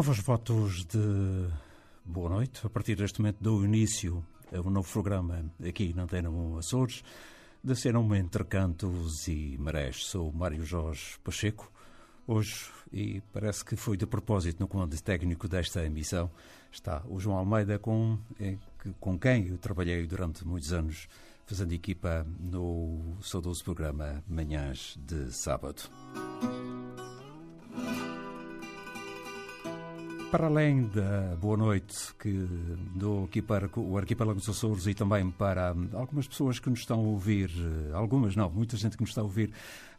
Renovo 0.00 0.12
os 0.12 0.20
votos 0.20 0.84
de 0.86 1.46
boa 2.06 2.30
noite. 2.30 2.66
A 2.66 2.70
partir 2.70 2.96
deste 2.96 3.20
momento 3.20 3.36
do 3.38 3.62
início 3.62 4.24
a 4.50 4.58
um 4.58 4.70
novo 4.70 4.90
programa 4.90 5.44
aqui 5.62 5.92
na 5.92 6.04
Antena 6.04 6.30
1 6.30 6.56
Açores, 6.56 7.04
da 7.62 7.74
cena 7.74 7.98
um 7.98 8.14
entre 8.14 8.42
cantos 8.44 9.28
e 9.28 9.58
marés. 9.58 10.06
Sou 10.06 10.32
Mário 10.32 10.64
Jorge 10.64 11.18
Pacheco. 11.22 11.70
Hoje, 12.26 12.70
e 12.90 13.20
parece 13.30 13.62
que 13.62 13.76
foi 13.76 13.98
de 13.98 14.06
propósito 14.06 14.60
no 14.60 14.68
comando 14.68 14.98
técnico 15.02 15.46
desta 15.46 15.84
emissão, 15.84 16.30
está 16.72 17.02
o 17.06 17.20
João 17.20 17.36
Almeida, 17.36 17.78
com, 17.78 18.18
com 18.98 19.18
quem 19.18 19.48
eu 19.48 19.58
trabalhei 19.58 20.06
durante 20.06 20.46
muitos 20.46 20.72
anos, 20.72 21.08
fazendo 21.44 21.74
equipa 21.74 22.26
no 22.38 23.18
saudoso 23.20 23.62
programa 23.62 24.24
Manhãs 24.26 24.96
de 24.98 25.30
Sábado. 25.30 25.82
Para 30.30 30.46
além 30.46 30.86
da 30.86 31.34
boa 31.40 31.56
noite 31.56 32.14
que 32.16 32.30
dou 32.94 33.24
aqui 33.24 33.42
para 33.42 33.68
o 33.76 33.98
Arquipélago 33.98 34.38
dos 34.38 34.48
Açores 34.48 34.86
e 34.86 34.94
também 34.94 35.28
para 35.28 35.74
algumas 35.92 36.28
pessoas 36.28 36.60
que 36.60 36.70
nos 36.70 36.78
estão 36.78 37.00
a 37.00 37.02
ouvir, 37.02 37.50
algumas 37.92 38.36
não, 38.36 38.48
muita 38.48 38.76
gente 38.76 38.96
que 38.96 39.02
nos 39.02 39.10
está 39.10 39.22
a 39.22 39.24
ouvir 39.24 39.50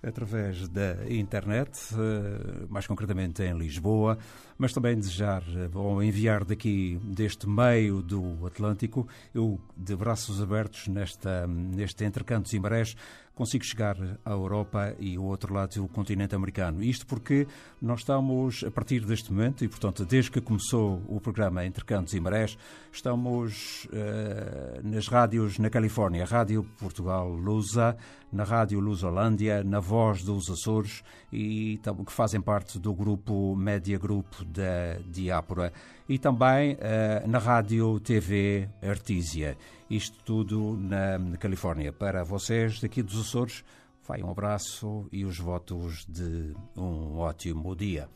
através 0.02 0.68
da 0.70 0.96
internet, 1.10 1.78
eh, 1.94 2.66
mais 2.70 2.88
concretamente 2.88 3.44
em 3.44 3.56
Lisboa, 3.56 4.18
mas 4.58 4.74
também 4.74 4.96
desejar 4.96 5.44
eh, 5.56 5.70
ou 5.76 6.02
enviar 6.02 6.44
daqui, 6.44 7.00
deste 7.04 7.48
meio 7.48 8.02
do 8.02 8.48
Atlântico, 8.48 9.08
eu 9.34 9.60
de 9.78 9.96
braços 9.96 10.42
abertos 10.42 10.88
nesta, 10.88 11.46
neste 11.46 12.04
Entre 12.04 12.24
Cantos 12.24 12.52
e 12.54 12.60
Marés, 12.60 12.96
consigo 13.42 13.66
chegar 13.66 13.98
à 14.24 14.30
Europa 14.30 14.96
e 15.00 15.16
ao 15.16 15.24
outro 15.24 15.52
lado 15.52 15.74
do 15.74 15.88
continente 15.88 16.36
americano. 16.36 16.84
Isto 16.84 17.08
porque 17.08 17.48
nós 17.82 18.02
estamos, 18.02 18.64
a 18.64 18.70
partir 18.70 19.04
deste 19.04 19.34
momento, 19.34 19.66
e 19.66 19.68
portanto 19.68 20.06
desde 20.06 20.30
que 20.30 20.40
começou 20.40 21.02
o 21.08 21.20
programa 21.20 21.66
Entre 21.66 21.84
Cantos 21.84 22.14
e 22.14 22.20
Marés, 22.20 22.56
estamos 22.92 23.86
uh, 23.86 24.88
nas 24.88 25.08
rádios 25.08 25.58
na 25.58 25.70
Califórnia, 25.70 26.26
Rádio 26.26 26.64
Portugal 26.80 27.30
Lusa, 27.30 27.96
na 28.32 28.44
Rádio 28.44 28.80
Lusolândia, 28.80 29.64
na 29.64 29.80
Voz 29.80 30.24
dos 30.24 30.50
Açores 30.50 31.04
e 31.32 31.80
que 32.06 32.12
fazem 32.12 32.42
parte 32.42 32.78
do 32.78 32.94
grupo 32.94 33.56
Média 33.56 33.98
Group 33.98 34.28
da 34.46 34.98
Diápora 35.08 35.72
e 36.08 36.20
também 36.20 36.74
uh, 36.74 37.28
na 37.28 37.40
Rádio 37.40 38.00
TV 38.00 38.68
Artísia. 38.82 39.58
Isto 39.90 40.18
tudo 40.24 40.78
na, 40.78 41.18
na 41.18 41.38
Califórnia. 41.38 41.92
Para 41.94 42.24
vocês 42.24 42.80
daqui 42.80 43.02
dos 43.02 43.20
Açores, 43.20 43.64
vai 44.08 44.22
um 44.22 44.30
abraço 44.30 45.08
e 45.12 45.24
os 45.24 45.38
votos 45.38 46.06
de 46.08 46.54
um 46.76 47.18
ótimo 47.18 47.76
dia. 47.76 48.10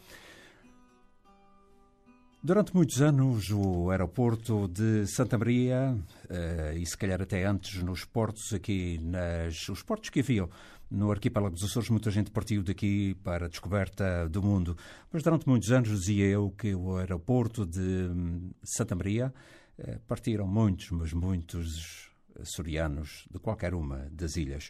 Durante 2.46 2.76
muitos 2.76 3.02
anos, 3.02 3.50
o 3.50 3.90
aeroporto 3.90 4.68
de 4.68 5.08
Santa 5.08 5.36
Maria, 5.36 5.98
uh, 6.30 6.78
e 6.78 6.86
se 6.86 6.96
calhar 6.96 7.20
até 7.20 7.44
antes 7.44 7.82
nos 7.82 8.06
portos 8.06 8.54
aqui, 8.54 9.00
nas, 9.00 9.68
os 9.68 9.82
portos 9.82 10.12
que 10.12 10.20
haviam 10.20 10.48
no 10.92 11.12
arquipélago 11.12 11.56
dos 11.56 11.64
Açores, 11.64 11.90
muita 11.90 12.12
gente 12.12 12.30
partiu 12.30 12.62
daqui 12.62 13.16
para 13.24 13.48
a 13.48 13.50
descoberta 13.50 14.30
do 14.30 14.44
mundo. 14.44 14.78
Mas 15.12 15.24
durante 15.24 15.48
muitos 15.48 15.72
anos 15.72 15.90
dizia 15.90 16.28
eu 16.28 16.52
que 16.52 16.76
o 16.76 16.98
aeroporto 16.98 17.66
de 17.66 17.80
hum, 17.82 18.52
Santa 18.64 18.94
Maria 18.94 19.34
uh, 19.80 20.00
partiram 20.08 20.46
muitos, 20.46 20.92
mas 20.92 21.14
muitos 21.14 22.12
açorianos 22.40 23.26
de 23.32 23.40
qualquer 23.40 23.74
uma 23.74 24.08
das 24.12 24.36
ilhas 24.36 24.70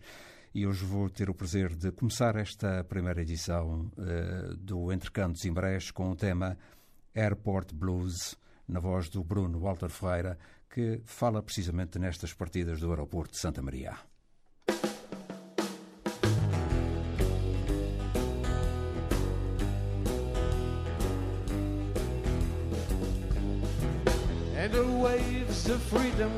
e 0.53 0.65
hoje 0.65 0.85
vou 0.85 1.09
ter 1.09 1.29
o 1.29 1.33
prazer 1.33 1.75
de 1.75 1.91
começar 1.91 2.37
esta 2.37 2.81
primeira 2.85 3.21
edição 3.21 3.91
uh, 3.97 4.55
do 4.55 4.93
Entre 4.93 5.11
Cantos 5.11 5.43
e 5.43 5.51
Marés 5.51 5.91
com 5.91 6.11
o 6.11 6.15
tema 6.15 6.57
Airport 7.15 7.73
Blues, 7.73 8.35
na 8.67 8.79
voz 8.79 9.09
do 9.09 9.23
Bruno 9.23 9.59
Walter 9.59 9.89
Ferreira, 9.89 10.37
que 10.69 11.01
fala 11.05 11.41
precisamente 11.41 11.97
nestas 11.97 12.33
partidas 12.33 12.81
do 12.81 12.91
aeroporto 12.91 13.31
de 13.31 13.39
Santa 13.39 13.61
Maria. 13.61 13.97
And 24.57 24.73
the 24.73 24.83
waves 24.83 25.69
of 25.69 25.81
freedom, 25.83 26.31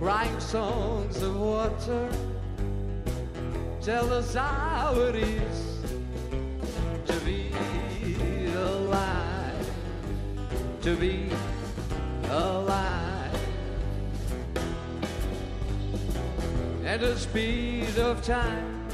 crying 0.00 0.40
songs 0.40 1.22
of 1.22 1.36
water, 1.36 2.08
tell 3.80 4.12
us 4.12 4.34
how 4.34 4.94
it 5.08 5.16
is 5.16 5.69
to 10.82 10.96
be 10.96 11.28
alive. 12.30 13.38
And 16.84 17.02
the 17.02 17.16
speed 17.18 17.98
of 17.98 18.22
time 18.24 18.88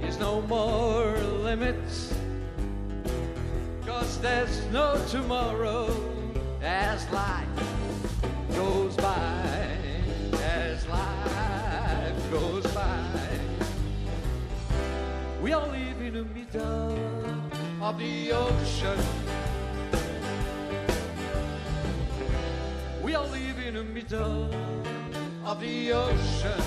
is 0.00 0.18
no 0.20 0.42
more 0.42 1.16
limits. 1.18 2.14
Cause 3.84 4.20
there's 4.20 4.64
no 4.66 4.96
tomorrow 5.08 5.90
as 6.62 7.10
life 7.10 7.48
goes 8.50 8.94
by, 8.96 9.76
as 10.40 10.86
life 10.86 12.30
goes 12.30 12.66
by. 12.72 13.08
We 15.42 15.52
all 15.52 15.66
live 15.66 16.00
in 16.00 16.14
the 16.14 16.24
middle 16.24 16.96
of 17.80 17.98
the 17.98 18.30
ocean. 18.30 19.51
We 23.12 23.16
are 23.16 23.26
living 23.26 23.66
in 23.66 23.74
the 23.74 23.84
middle 23.84 24.48
of 25.44 25.60
the 25.60 25.92
ocean 25.92 26.62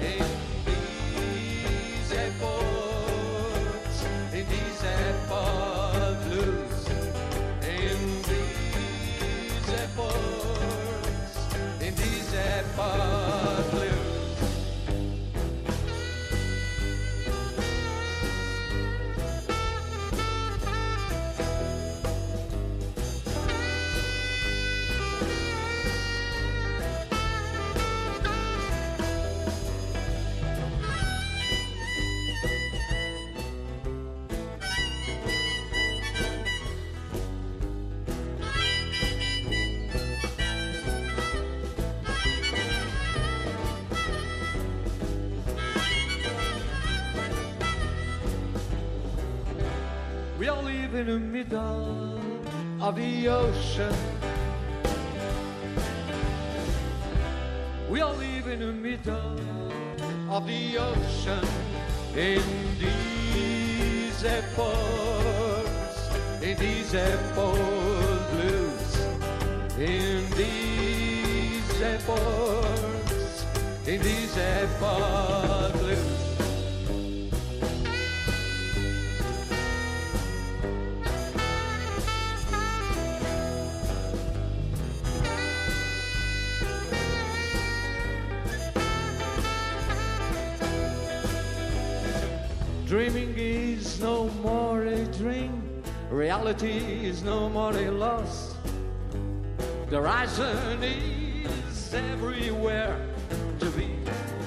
in 0.00 0.24
these 0.66 2.12
airports, 2.12 4.04
in 4.32 4.44
these 4.48 4.82
airports. 4.82 5.77
Of 52.88 52.96
the 52.96 53.28
ocean. 53.28 53.94
We 57.90 58.00
all 58.00 58.14
live 58.14 58.46
in 58.48 58.60
the 58.60 58.72
middle 58.72 59.38
of 60.30 60.46
the 60.46 60.78
ocean 60.78 61.46
in 62.16 62.42
these 62.80 64.24
airports, 64.24 65.98
in 66.42 66.56
these 66.56 66.94
airport 66.94 68.30
blues, 68.32 68.96
in 69.78 70.24
these 70.40 71.80
airports, 71.82 73.44
in 73.86 74.00
these 74.00 74.34
airport 74.38 75.57
Dreaming 92.98 93.34
is 93.38 94.00
no 94.00 94.24
more 94.42 94.82
a 94.82 95.04
dream, 95.18 95.62
reality 96.10 97.06
is 97.06 97.22
no 97.22 97.48
more 97.48 97.70
a 97.70 97.92
loss. 97.92 98.56
The 99.88 99.98
horizon 99.98 100.82
is 100.82 101.94
everywhere 101.94 102.98
to 103.60 103.70
be 103.70 103.90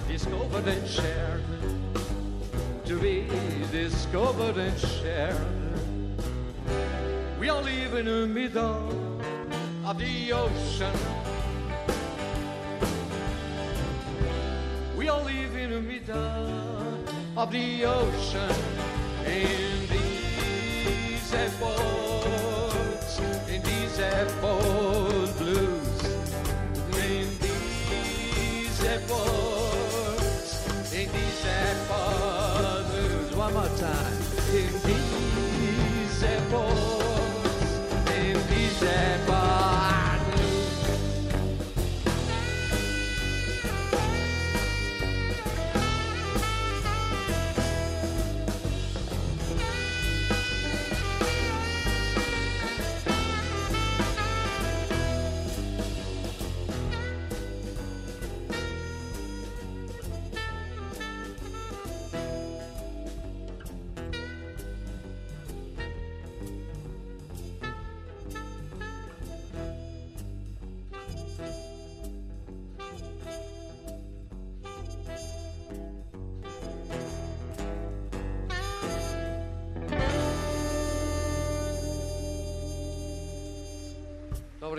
discovered 0.05 0.67
and 0.67 0.85
shared. 0.85 1.43
To 2.87 2.99
be 2.99 3.25
discovered 3.71 4.57
and 4.57 4.77
shared. 4.77 5.37
We 7.39 7.47
all 7.47 7.61
live 7.61 7.93
in 7.93 8.05
the 8.05 8.27
middle 8.27 9.21
of 9.85 9.97
the 9.97 10.33
ocean. 10.33 10.99
We 14.97 15.07
all 15.07 15.23
live 15.23 15.55
in 15.55 15.69
the 15.69 15.81
middle 15.81 16.80
of 17.37 17.49
the 17.51 17.85
ocean 17.85 18.55
in 19.25 19.87
these 19.87 21.33
airports, 21.33 23.19
in 23.49 23.61
these 23.63 23.99
airport 23.99 25.37
blues, 25.37 26.03
in 26.97 27.27
these 27.39 28.83
airports, 28.83 30.67
in 30.93 31.09
these 31.11 31.45
airport 31.45 32.85
blues. 32.91 33.35
One 33.35 33.53
more 33.53 33.69
time, 33.77 34.80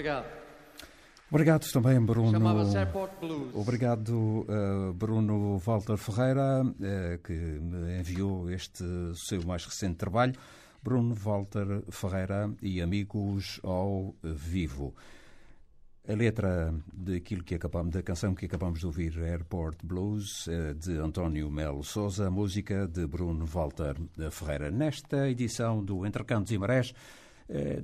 obrigado. 0.03 0.27
Obrigado 1.31 1.67
também, 1.73 2.01
Bruno. 2.05 2.39
Obrigado, 3.55 4.47
eh, 4.49 4.93
Bruno 4.95 5.59
Walter 5.59 5.97
Ferreira, 5.97 6.63
eh, 6.83 7.21
que 7.25 7.33
me 7.33 8.01
enviou 8.01 8.51
este 8.51 8.85
seu 9.15 9.43
mais 9.47 9.65
recente 9.65 9.97
trabalho. 9.97 10.35
Bruno 10.83 11.15
Walter 11.15 11.85
Ferreira 11.91 12.53
e 12.61 12.83
Amigos 12.83 13.61
ao 13.63 14.15
Vivo. 14.23 14.95
A 16.07 16.15
letra 16.15 16.75
daquilo 16.93 17.45
que 17.45 17.55
acabamos, 17.55 17.95
da 17.95 18.03
canção 18.03 18.35
que 18.35 18.47
acabamos 18.47 18.81
de 18.81 18.87
ouvir, 18.87 19.17
Airport 19.23 19.79
Blues, 19.85 20.49
eh, 20.49 20.75
de 20.75 20.99
António 20.99 21.49
Melo 21.51 21.85
Souza, 21.85 22.29
música 22.29 22.87
de 22.89 23.07
Bruno 23.07 23.47
Walter 23.47 23.95
Ferreira. 24.33 24.71
Nesta 24.71 25.31
edição 25.31 25.83
do 25.83 26.05
Entre 26.05 26.25
Cantos 26.25 26.53
e 26.53 26.59
Marés, 26.59 26.93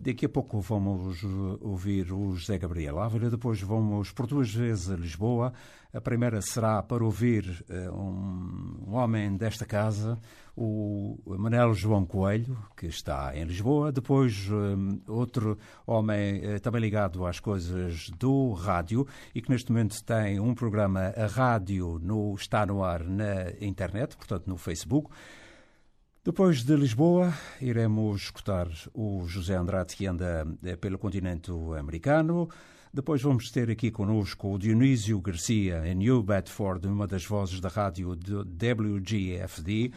Daqui 0.01 0.27
a 0.27 0.29
pouco 0.29 0.61
vamos 0.61 1.23
ouvir 1.61 2.13
o 2.13 2.35
José 2.35 2.59
Gabriel 2.59 2.99
Ávila, 2.99 3.29
depois 3.29 3.61
vamos 3.61 4.13
por 4.13 4.27
duas 4.27 4.53
vezes 4.53 4.91
a 4.91 4.97
Lisboa. 4.97 5.53
A 5.93 6.03
primeira 6.03 6.43
será 6.43 6.83
para 6.83 7.03
ouvir 7.03 7.65
eh, 7.67 7.91
um, 7.91 8.93
homem 8.95 9.35
desta 9.39 9.65
casa, 9.65 10.19
o 10.55 11.17
Manel 11.27 11.73
João 11.73 12.05
Coelho, 12.05 12.59
que 12.77 12.87
está 12.87 13.35
em 13.35 13.45
Lisboa. 13.45 13.91
Depois 13.91 14.51
eh, 14.51 15.11
outro 15.11 15.57
homem 15.87 16.43
eh, 16.45 16.59
também 16.59 16.83
ligado 16.83 17.25
às 17.25 17.41
coisas 17.41 18.11
do 18.19 18.53
rádio 18.53 19.07
e 19.35 19.41
que 19.41 19.51
neste 19.51 19.73
momento 19.73 20.05
tem 20.05 20.39
um 20.39 20.55
programa 20.55 21.15
a 21.17 21.27
rádio 21.27 21.99
no, 22.03 22.35
está 22.35 22.67
no 22.67 22.85
ar 22.85 23.03
na 23.03 23.51
internet, 23.59 24.15
portanto 24.15 24.47
no 24.47 24.59
Facebook. 24.59 25.11
Depois 26.29 26.63
de 26.63 26.77
Lisboa, 26.77 27.33
iremos 27.59 28.25
escutar 28.25 28.69
o 28.93 29.27
José 29.27 29.55
Andrade, 29.55 29.97
que 29.97 30.07
anda 30.07 30.47
eh, 30.63 30.77
pelo 30.77 30.99
continente 30.99 31.51
americano. 31.81 32.51
Depois 32.93 33.23
vamos 33.23 33.51
ter 33.51 33.71
aqui 33.71 33.91
conosco 33.91 34.53
o 34.53 34.59
Dionísio 34.59 35.19
Garcia, 35.23 35.83
em 35.87 35.95
New 35.95 36.23
Bedford, 36.23 36.87
uma 36.87 37.07
das 37.07 37.25
vozes 37.25 37.61
da 37.61 37.71
rádio 37.71 38.11
WGFD. 38.11 39.91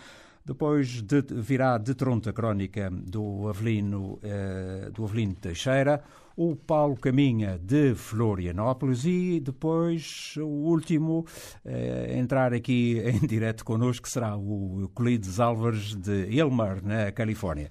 Depois 0.46 1.02
de, 1.02 1.22
virá 1.22 1.78
de 1.78 1.94
Toronto 1.94 2.30
a 2.30 2.34
crónica 2.34 2.90
do 2.90 3.50
Avelino, 3.50 4.18
eh, 4.24 4.90
do 4.94 5.04
Avelino 5.04 5.36
Teixeira, 5.36 6.02
o 6.36 6.56
Paulo 6.56 6.96
Caminha 6.96 7.60
de 7.60 7.96
Florianópolis 7.96 9.06
e 9.06 9.40
depois 9.40 10.36
o 10.38 10.46
último 10.46 11.26
eh, 11.66 12.14
a 12.14 12.18
entrar 12.18 12.54
aqui 12.54 13.00
em 13.06 13.26
direto 13.26 13.66
connosco 13.66 14.10
será 14.10 14.36
o 14.38 14.82
Euclides 14.82 15.40
Álvares 15.40 15.96
de 15.96 16.28
Ilmar, 16.30 16.84
na 16.84 17.12
Califórnia. 17.12 17.70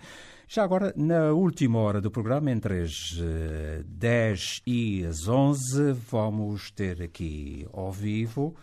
Já 0.48 0.64
agora, 0.64 0.92
na 0.96 1.32
última 1.32 1.78
hora 1.78 2.00
do 2.00 2.10
programa, 2.10 2.50
entre 2.50 2.82
as 2.82 2.92
eh, 3.20 3.82
10 3.86 4.62
e 4.66 5.04
as 5.04 5.28
11, 5.28 5.92
vamos 5.92 6.70
ter 6.70 7.02
aqui 7.02 7.66
ao 7.72 7.92
vivo 7.92 8.56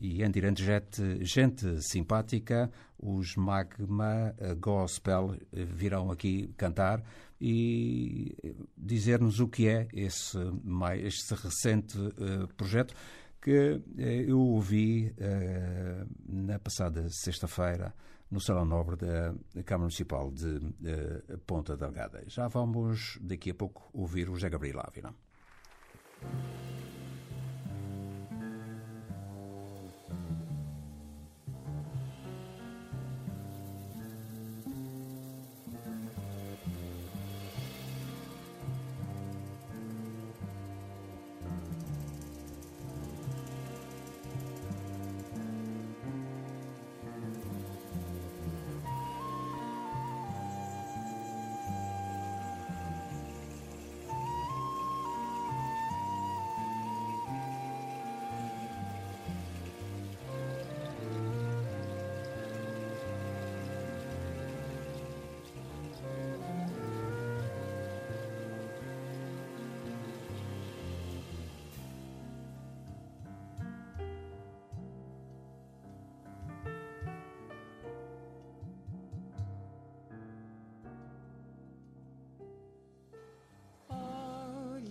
e 0.00 0.22
em 0.22 0.30
direto 0.30 0.62
gente, 0.62 1.24
gente 1.24 1.82
simpática, 1.82 2.70
os 2.98 3.36
Magma 3.36 4.34
Gospel 4.58 5.36
virão 5.52 6.10
aqui 6.10 6.52
cantar 6.56 7.02
e 7.40 8.36
dizer-nos 8.76 9.40
o 9.40 9.48
que 9.48 9.68
é 9.68 9.88
esse, 9.92 10.38
este 11.02 11.34
recente 11.34 11.98
uh, 11.98 12.46
projeto 12.56 12.94
que 13.40 13.72
uh, 13.72 14.00
eu 14.00 14.38
ouvi 14.38 15.14
uh, 15.18 16.06
na 16.28 16.58
passada 16.58 17.08
sexta-feira 17.08 17.94
no 18.30 18.40
Salão 18.40 18.64
Nobre 18.64 18.96
da 18.96 19.34
Câmara 19.64 19.84
Municipal 19.84 20.30
de 20.30 20.60
Ponta 21.46 21.76
Delgada. 21.76 22.22
Já 22.28 22.46
vamos 22.46 23.18
daqui 23.20 23.50
a 23.50 23.54
pouco 23.54 23.90
ouvir 23.92 24.28
o 24.28 24.34
José 24.34 24.48
Gabriel 24.48 24.80
Ávila. 24.80 25.12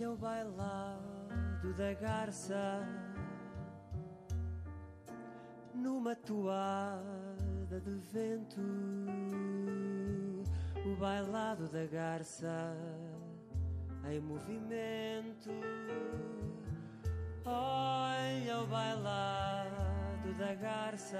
O 0.10 0.16
bailado 0.16 1.72
da 1.78 1.94
garça 1.94 2.82
numa 5.76 6.16
toada 6.16 7.80
de 7.80 7.92
vento, 8.12 8.60
o 10.84 10.96
bailado 10.96 11.70
da 11.70 11.86
garça 11.86 12.76
em 14.12 14.20
movimento. 14.20 15.52
Olha 17.46 18.62
o 18.62 18.66
bailado 18.66 20.34
da 20.40 20.56
garça 20.56 21.20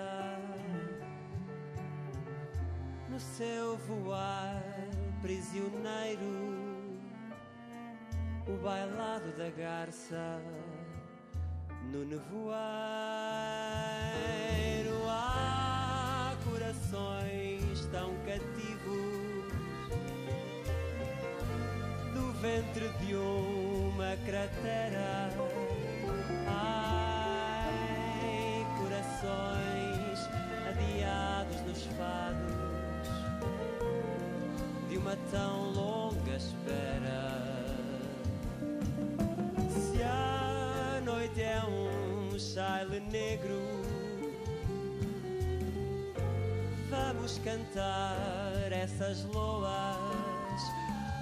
no 3.08 3.20
seu 3.20 3.78
voar 3.78 4.64
prisioneiro. 5.22 6.59
O 8.50 8.58
bailado 8.64 9.32
da 9.38 9.48
garça 9.52 10.42
no 11.92 12.04
nevoeiro 12.04 12.50
há 15.08 16.36
corações 16.44 17.86
tão 17.92 18.16
cativos 18.26 19.54
do 22.16 22.32
ventre 22.42 22.90
de 23.06 23.14
uma 23.14 24.18
cratera. 24.26 25.30
Ai, 26.48 27.86
corações 28.80 30.28
adiados 30.68 31.62
nos 31.68 31.86
fados 31.96 32.58
de 34.90 34.98
uma 34.98 35.16
tão 35.30 35.72
longa 35.72 36.36
espera. 36.36 37.59
Se 39.80 40.04
a 40.04 41.02
noite 41.06 41.42
é 41.42 41.62
um 41.64 42.38
chile 42.38 43.00
negro, 43.10 43.62
vamos 46.90 47.40
cantar 47.46 48.72
essas 48.74 49.24
loas. 49.34 50.62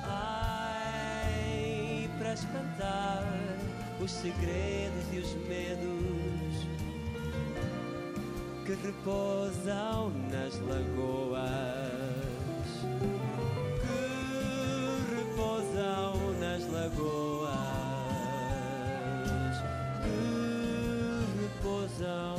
Ai, 0.03 1.29
para 2.17 2.33
espantar 2.33 3.23
os 4.01 4.09
segredos 4.11 5.05
e 5.13 5.19
os 5.19 5.35
medos 5.47 6.67
que 8.65 8.73
repousam 8.87 10.09
nas 10.31 10.59
lagoas. 10.61 11.41
Que 13.83 15.15
repousam 15.15 16.33
nas 16.39 16.67
lagoas. 16.71 17.16
Repousam 21.99 22.36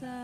da 0.00 0.19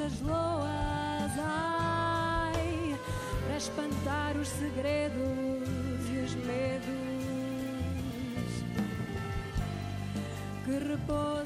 essas 0.00 0.20
loas, 0.22 1.32
ai, 1.38 2.98
para 3.44 3.56
espantar 3.56 4.34
os 4.36 4.48
segredos 4.48 5.18
e 6.10 6.18
os 6.24 6.34
medos 6.36 6.86
que 10.64 10.70
repousam 10.88 11.39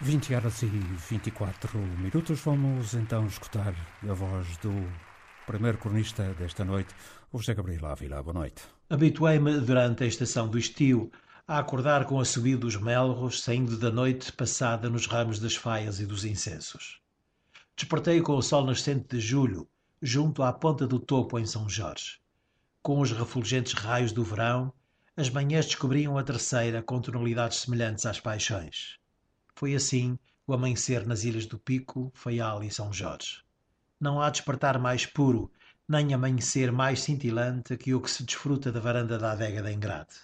Vinte 0.00 0.32
horas 0.32 0.62
e 0.62 0.66
24 0.66 1.78
minutos. 1.78 2.40
Vamos 2.40 2.94
então 2.94 3.26
escutar 3.26 3.74
a 4.08 4.14
voz 4.14 4.56
do 4.56 5.07
primeiro 5.48 5.78
cronista 5.78 6.34
desta 6.34 6.62
noite, 6.62 6.94
o 7.32 7.38
José 7.38 7.54
Gabriel 7.54 7.86
Ávila. 7.86 8.22
Boa 8.22 8.34
noite. 8.34 8.60
Habituei-me 8.90 9.58
durante 9.60 10.04
a 10.04 10.06
estação 10.06 10.46
do 10.46 10.58
estio 10.58 11.10
a 11.46 11.58
acordar 11.58 12.04
com 12.04 12.20
a 12.20 12.24
subida 12.26 12.58
dos 12.58 12.76
melros 12.76 13.42
saindo 13.42 13.78
da 13.78 13.90
noite 13.90 14.30
passada 14.30 14.90
nos 14.90 15.06
ramos 15.06 15.38
das 15.38 15.56
faias 15.56 16.00
e 16.00 16.06
dos 16.06 16.26
incensos. 16.26 17.00
Despertei 17.74 18.20
com 18.20 18.36
o 18.36 18.42
sol 18.42 18.66
nascente 18.66 19.16
de 19.16 19.20
julho, 19.20 19.66
junto 20.02 20.42
à 20.42 20.52
ponta 20.52 20.86
do 20.86 20.98
topo 20.98 21.38
em 21.38 21.46
São 21.46 21.66
Jorge. 21.66 22.20
Com 22.82 23.00
os 23.00 23.10
refulgentes 23.10 23.72
raios 23.72 24.12
do 24.12 24.22
verão, 24.22 24.70
as 25.16 25.30
manhãs 25.30 25.64
descobriam 25.64 26.18
a 26.18 26.22
terceira 26.22 26.82
com 26.82 27.00
tonalidades 27.00 27.60
semelhantes 27.60 28.04
às 28.04 28.20
paixões. 28.20 28.98
Foi 29.54 29.74
assim 29.74 30.18
o 30.46 30.52
amanhecer 30.52 31.06
nas 31.06 31.24
Ilhas 31.24 31.46
do 31.46 31.58
Pico, 31.58 32.12
Faial 32.14 32.62
e 32.62 32.70
São 32.70 32.92
Jorge. 32.92 33.47
Não 34.00 34.20
há 34.20 34.30
despertar 34.30 34.78
mais 34.78 35.04
puro, 35.04 35.50
nem 35.88 36.14
amanhecer 36.14 36.70
mais 36.70 37.02
cintilante 37.02 37.76
que 37.76 37.94
o 37.94 38.00
que 38.00 38.08
se 38.08 38.22
desfruta 38.22 38.70
da 38.70 38.78
varanda 38.78 39.18
da 39.18 39.32
adega 39.32 39.60
da 39.60 39.72
Ingrate. 39.72 40.20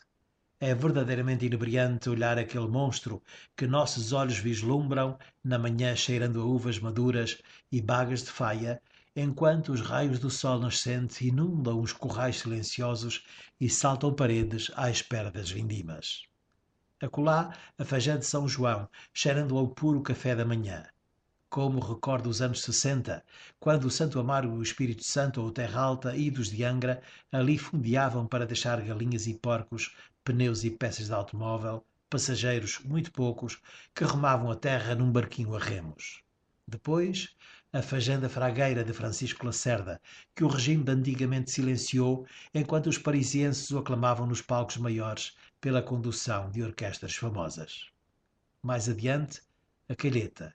É 0.60 0.72
verdadeiramente 0.72 1.46
inebriante 1.46 2.08
olhar 2.08 2.38
aquele 2.38 2.68
monstro 2.68 3.20
que 3.56 3.66
nossos 3.66 4.12
olhos 4.12 4.38
vislumbram 4.38 5.18
na 5.42 5.58
manhã 5.58 5.96
cheirando 5.96 6.40
a 6.40 6.44
uvas 6.44 6.78
maduras 6.78 7.42
e 7.72 7.82
bagas 7.82 8.22
de 8.22 8.30
faia, 8.30 8.80
enquanto 9.16 9.72
os 9.72 9.80
raios 9.80 10.20
do 10.20 10.30
sol 10.30 10.60
nascente 10.60 11.26
inundam 11.26 11.80
os 11.80 11.92
corrais 11.92 12.38
silenciosos 12.38 13.24
e 13.60 13.68
saltam 13.68 14.14
paredes 14.14 14.70
à 14.76 14.88
espera 14.88 15.32
das 15.32 15.50
vindimas. 15.50 16.22
Acolá, 17.02 17.56
a 17.76 17.84
fajã 17.84 18.18
de 18.18 18.24
São 18.24 18.46
João, 18.46 18.88
cheirando 19.12 19.58
ao 19.58 19.66
puro 19.66 20.00
café 20.00 20.36
da 20.36 20.44
manhã. 20.44 20.86
Como 21.54 21.78
recordo 21.78 22.28
os 22.28 22.42
anos 22.42 22.62
60, 22.62 23.24
quando 23.60 23.84
o 23.84 23.90
Santo 23.90 24.18
Amaro 24.18 24.48
e 24.48 24.58
o 24.58 24.60
Espírito 24.60 25.04
Santo 25.04 25.40
ou 25.40 25.52
Terra 25.52 25.82
Alta 25.82 26.16
idos 26.16 26.50
de 26.50 26.64
Angra 26.64 27.00
ali 27.30 27.56
fundeavam 27.56 28.26
para 28.26 28.44
deixar 28.44 28.80
galinhas 28.80 29.28
e 29.28 29.34
porcos, 29.34 29.94
pneus 30.24 30.64
e 30.64 30.70
peças 30.72 31.06
de 31.06 31.12
automóvel, 31.12 31.86
passageiros, 32.10 32.80
muito 32.80 33.12
poucos, 33.12 33.62
que 33.94 34.02
remavam 34.02 34.50
a 34.50 34.56
terra 34.56 34.96
num 34.96 35.12
barquinho 35.12 35.54
a 35.54 35.60
remos. 35.60 36.24
Depois, 36.66 37.36
a 37.72 37.80
fajanda 37.80 38.28
fragueira 38.28 38.82
de 38.82 38.92
Francisco 38.92 39.46
Lacerda, 39.46 40.00
que 40.34 40.42
o 40.42 40.48
regime 40.48 40.82
de 40.82 40.90
antigamente 40.90 41.52
silenciou 41.52 42.26
enquanto 42.52 42.88
os 42.88 42.98
parisienses 42.98 43.70
o 43.70 43.78
aclamavam 43.78 44.26
nos 44.26 44.42
palcos 44.42 44.76
maiores 44.76 45.36
pela 45.60 45.80
condução 45.80 46.50
de 46.50 46.64
orquestras 46.64 47.14
famosas. 47.14 47.90
Mais 48.60 48.88
adiante, 48.88 49.40
a 49.88 49.94
calheta 49.94 50.52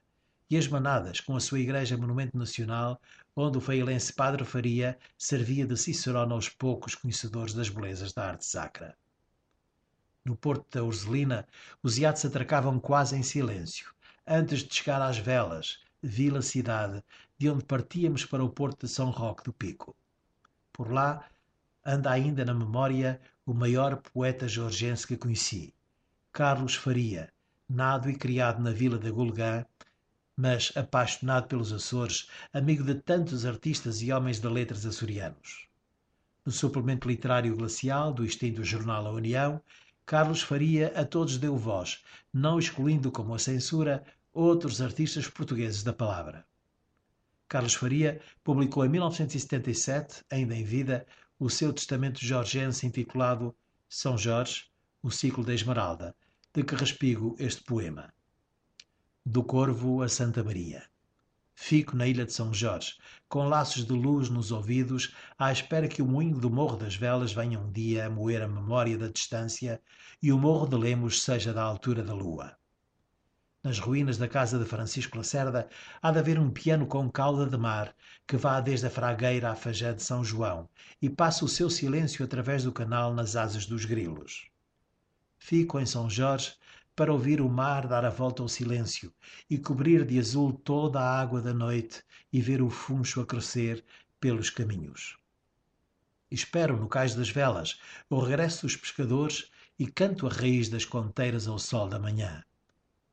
e 0.50 0.56
as 0.56 0.66
manadas 0.66 1.20
com 1.20 1.36
a 1.36 1.40
sua 1.40 1.60
igreja 1.60 1.96
monumento 1.96 2.36
nacional, 2.36 3.00
onde 3.36 3.56
o 3.56 3.60
feilense 3.60 4.12
Padre 4.12 4.44
Faria 4.44 4.98
servia 5.16 5.64
de 5.64 5.76
Cicerone 5.76 6.32
aos 6.32 6.48
poucos 6.48 6.96
conhecedores 6.96 7.54
das 7.54 7.68
belezas 7.68 8.12
da 8.12 8.26
arte 8.26 8.44
sacra. 8.44 8.96
No 10.24 10.36
porto 10.36 10.66
da 10.76 10.84
Urzelina, 10.84 11.46
os 11.82 11.98
iates 11.98 12.24
atracavam 12.24 12.80
quase 12.80 13.16
em 13.16 13.22
silêncio, 13.22 13.94
antes 14.26 14.64
de 14.64 14.74
chegar 14.74 15.00
às 15.00 15.18
velas, 15.18 15.78
vila-cidade, 16.02 17.02
de 17.38 17.48
onde 17.48 17.64
partíamos 17.64 18.24
para 18.24 18.44
o 18.44 18.50
porto 18.50 18.86
de 18.86 18.92
São 18.92 19.10
Roque 19.10 19.44
do 19.44 19.52
Pico. 19.52 19.96
Por 20.72 20.92
lá 20.92 21.24
anda 21.84 22.10
ainda 22.10 22.44
na 22.44 22.52
memória 22.52 23.20
o 23.46 23.54
maior 23.54 23.96
poeta 23.96 24.46
georgiense 24.46 25.06
que 25.06 25.16
conheci, 25.16 25.72
Carlos 26.32 26.74
Faria, 26.74 27.32
nado 27.68 28.10
e 28.10 28.16
criado 28.16 28.60
na 28.60 28.72
vila 28.72 28.98
de 28.98 29.10
Gulgã, 29.10 29.64
mas 30.40 30.72
apaixonado 30.74 31.48
pelos 31.48 31.70
Açores, 31.70 32.26
amigo 32.50 32.82
de 32.82 32.94
tantos 32.94 33.44
artistas 33.44 34.00
e 34.00 34.10
homens 34.10 34.40
de 34.40 34.48
letras 34.48 34.86
açorianos. 34.86 35.68
No 36.46 36.50
suplemento 36.50 37.06
literário 37.06 37.54
glacial 37.54 38.10
do 38.14 38.24
extinto 38.24 38.64
jornal 38.64 39.06
A 39.06 39.12
União, 39.12 39.60
Carlos 40.06 40.40
Faria 40.40 40.94
a 40.96 41.04
todos 41.04 41.36
deu 41.36 41.58
voz, 41.58 42.02
não 42.32 42.58
excluindo 42.58 43.12
como 43.12 43.34
a 43.34 43.38
censura 43.38 44.02
outros 44.32 44.80
artistas 44.80 45.28
portugueses 45.28 45.82
da 45.82 45.92
palavra. 45.92 46.46
Carlos 47.46 47.74
Faria 47.74 48.18
publicou 48.42 48.86
em 48.86 48.88
1977, 48.88 50.24
ainda 50.30 50.56
em 50.56 50.64
vida, 50.64 51.06
o 51.38 51.50
seu 51.50 51.70
testamento 51.70 52.24
georgiense 52.24 52.86
intitulado 52.86 53.54
São 53.90 54.16
Jorge, 54.16 54.64
o 55.02 55.10
ciclo 55.10 55.44
da 55.44 55.52
Esmeralda, 55.52 56.14
de 56.54 56.64
que 56.64 56.74
respigo 56.74 57.36
este 57.38 57.62
poema. 57.62 58.10
Do 59.26 59.44
Corvo 59.44 60.02
a 60.02 60.08
Santa 60.08 60.42
Maria. 60.42 60.82
Fico 61.54 61.94
na 61.94 62.06
ilha 62.06 62.24
de 62.24 62.32
São 62.32 62.54
Jorge, 62.54 62.94
com 63.28 63.46
laços 63.46 63.84
de 63.84 63.92
luz 63.92 64.30
nos 64.30 64.50
ouvidos, 64.50 65.14
à 65.38 65.52
espera 65.52 65.88
que 65.88 66.00
o 66.00 66.06
moinho 66.06 66.38
do 66.38 66.48
Morro 66.48 66.78
das 66.78 66.94
Velas 66.96 67.30
venha 67.30 67.60
um 67.60 67.70
dia 67.70 68.06
a 68.06 68.10
moer 68.10 68.40
a 68.40 68.48
memória 68.48 68.96
da 68.96 69.08
distância 69.08 69.78
e 70.22 70.32
o 70.32 70.38
Morro 70.38 70.66
de 70.66 70.74
Lemos 70.74 71.22
seja 71.22 71.52
da 71.52 71.62
altura 71.62 72.02
da 72.02 72.14
lua. 72.14 72.56
Nas 73.62 73.78
ruínas 73.78 74.16
da 74.16 74.26
casa 74.26 74.58
de 74.58 74.64
Francisco 74.64 75.18
Lacerda 75.18 75.68
há 76.00 76.10
de 76.10 76.18
haver 76.18 76.38
um 76.38 76.50
piano 76.50 76.86
com 76.86 77.10
cauda 77.10 77.44
de 77.44 77.58
mar 77.58 77.94
que 78.26 78.38
vá 78.38 78.58
desde 78.58 78.86
a 78.86 78.90
fragueira 78.90 79.50
à 79.50 79.54
fajã 79.54 79.94
de 79.94 80.02
São 80.02 80.24
João 80.24 80.66
e 81.00 81.10
passa 81.10 81.44
o 81.44 81.48
seu 81.48 81.68
silêncio 81.68 82.24
através 82.24 82.64
do 82.64 82.72
canal 82.72 83.12
nas 83.12 83.36
asas 83.36 83.66
dos 83.66 83.84
grilos. 83.84 84.48
Fico 85.38 85.78
em 85.78 85.84
São 85.84 86.08
Jorge 86.08 86.54
para 86.94 87.12
ouvir 87.12 87.40
o 87.40 87.48
mar 87.48 87.86
dar 87.86 88.04
a 88.04 88.10
volta 88.10 88.42
ao 88.42 88.48
silêncio 88.48 89.12
e 89.48 89.58
cobrir 89.58 90.04
de 90.04 90.18
azul 90.18 90.52
toda 90.52 91.00
a 91.00 91.20
água 91.20 91.40
da 91.40 91.54
noite 91.54 92.02
e 92.32 92.40
ver 92.40 92.60
o 92.62 92.70
funcho 92.70 93.20
a 93.20 93.26
crescer 93.26 93.84
pelos 94.20 94.50
caminhos. 94.50 95.16
Espero 96.30 96.76
no 96.76 96.88
cais 96.88 97.14
das 97.14 97.30
velas 97.30 97.80
o 98.08 98.20
regresso 98.20 98.62
dos 98.62 98.76
pescadores 98.76 99.50
e 99.78 99.86
canto 99.86 100.26
a 100.26 100.30
raiz 100.30 100.68
das 100.68 100.84
conteiras 100.84 101.46
ao 101.46 101.58
sol 101.58 101.88
da 101.88 101.98
manhã 101.98 102.44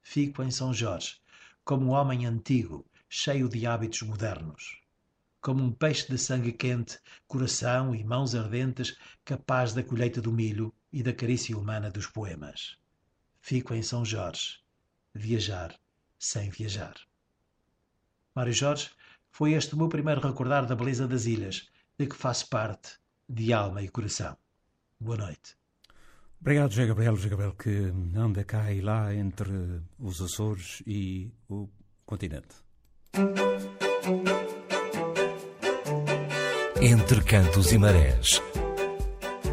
fico 0.07 0.41
em 0.41 0.49
São 0.49 0.73
Jorge, 0.73 1.17
como 1.65 1.87
um 1.87 1.89
homem 1.89 2.25
antigo, 2.25 2.85
cheio 3.09 3.49
de 3.49 3.67
hábitos 3.67 4.01
modernos. 4.03 4.79
Como 5.41 5.61
um 5.61 5.69
peixe 5.69 6.07
de 6.07 6.17
sangue 6.17 6.53
quente, 6.53 6.97
coração 7.27 7.93
e 7.93 8.05
mãos 8.05 8.33
ardentes, 8.33 8.97
capaz 9.25 9.73
da 9.73 9.83
colheita 9.83 10.21
do 10.21 10.31
milho 10.31 10.73
e 10.93 11.03
da 11.03 11.11
carícia 11.11 11.57
humana 11.57 11.91
dos 11.91 12.07
poemas. 12.07 12.77
Fico 13.47 13.73
em 13.73 13.81
São 13.81 14.03
Jorge, 14.03 14.57
viajar 15.15 15.73
sem 16.19 16.49
viajar. 16.49 16.95
Mário 18.35 18.51
Jorge, 18.51 18.89
foi 19.31 19.53
este 19.53 19.73
o 19.73 19.77
meu 19.77 19.87
primeiro 19.87 20.19
recordar 20.19 20.65
da 20.65 20.75
beleza 20.75 21.07
das 21.07 21.25
ilhas, 21.25 21.65
de 21.97 22.07
que 22.07 22.15
faço 22.17 22.49
parte, 22.49 22.97
de 23.29 23.53
alma 23.53 23.81
e 23.81 23.87
coração. 23.87 24.35
Boa 24.99 25.15
noite. 25.15 25.55
Obrigado, 26.41 26.71
José 26.71 26.87
Gabriel. 26.87 27.15
José 27.15 27.29
Gabriel 27.29 27.53
que 27.53 27.93
anda 28.17 28.43
cá 28.43 28.69
e 28.69 28.81
lá 28.81 29.15
entre 29.15 29.81
os 29.97 30.21
Açores 30.21 30.83
e 30.85 31.31
o 31.47 31.69
continente. 32.05 32.53
Entre 36.81 37.23
cantos 37.23 37.71
e 37.71 37.77
marés. 37.77 38.41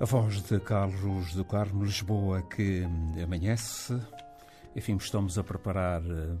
A 0.00 0.04
voz 0.04 0.40
de 0.42 0.60
Carlos 0.60 1.34
do 1.34 1.44
Carmo 1.44 1.82
Lisboa 1.82 2.40
que 2.40 2.86
amanhece. 3.20 4.00
Enfim, 4.76 4.94
estamos 4.94 5.36
a 5.36 5.42
preparar 5.42 6.00
uh, 6.02 6.38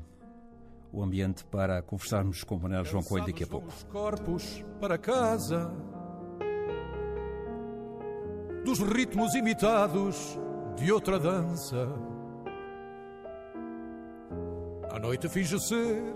o 0.92 1.02
ambiente 1.02 1.44
para 1.44 1.82
conversarmos 1.82 2.44
com 2.44 2.54
o 2.54 2.60
Manuel 2.60 2.84
João 2.84 3.02
Coelho 3.02 3.26
daqui 3.26 3.42
a 3.42 3.48
pouco. 3.48 3.66
Os 3.66 3.82
corpos 3.82 4.64
para 4.80 4.96
casa 4.96 5.72
dos 8.64 8.78
ritmos 8.78 9.34
imitados 9.34 10.38
de 10.76 10.92
outra 10.92 11.18
dança. 11.18 11.88
A 14.88 15.00
noite 15.00 15.28
finge 15.28 15.58
ser 15.58 16.14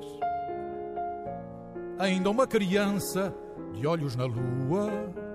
ainda 1.98 2.30
uma 2.30 2.46
criança 2.46 3.34
de 3.72 3.84
olhos 3.84 4.14
na 4.14 4.26
lua 4.26 5.31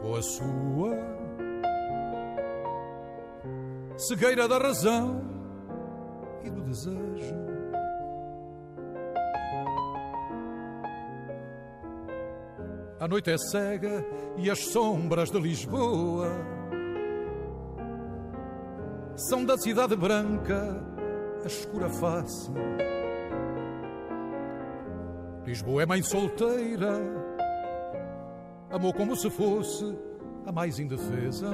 com 0.00 0.14
a 0.14 0.22
sua 0.22 0.96
cegueira 3.96 4.48
da 4.48 4.58
razão 4.58 5.22
e 6.42 6.50
do 6.50 6.62
desejo. 6.62 7.50
A 12.98 13.08
noite 13.08 13.30
é 13.30 13.38
cega 13.38 14.04
e 14.36 14.50
as 14.50 14.58
sombras 14.66 15.30
de 15.30 15.38
Lisboa 15.40 16.28
são 19.16 19.44
da 19.44 19.56
cidade 19.56 19.96
branca 19.96 20.86
a 21.42 21.46
escura 21.46 21.88
face. 21.88 22.50
Lisboa 25.44 25.82
é 25.82 25.86
mãe 25.86 26.02
solteira 26.02 27.19
amou 28.70 28.92
como 28.92 29.16
se 29.16 29.28
fosse 29.30 29.96
a 30.46 30.52
mais 30.52 30.78
indefesa. 30.78 31.50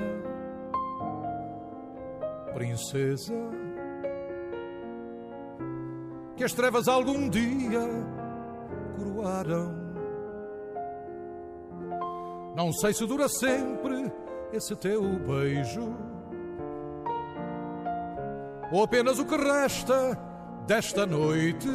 Princesa, 2.54 3.34
que 6.36 6.44
as 6.44 6.52
trevas 6.52 6.88
algum 6.88 7.28
dia 7.28 7.80
coroaram. 8.96 9.74
Não 12.54 12.72
sei 12.72 12.94
se 12.94 13.06
dura 13.06 13.28
sempre 13.28 14.10
esse 14.52 14.74
teu 14.76 15.02
beijo, 15.18 15.94
ou 18.72 18.82
apenas 18.82 19.18
o 19.18 19.26
que 19.26 19.36
resta 19.36 20.18
desta 20.66 21.04
noite. 21.04 21.68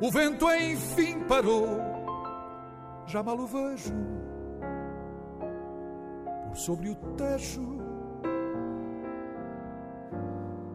O 0.00 0.10
vento 0.10 0.50
enfim 0.50 1.20
parou, 1.20 1.91
já 3.06 3.22
mal 3.22 3.38
o 3.38 3.46
vejo, 3.46 3.94
por 6.48 6.56
sobre 6.56 6.90
o 6.90 6.94
tejo. 7.16 7.82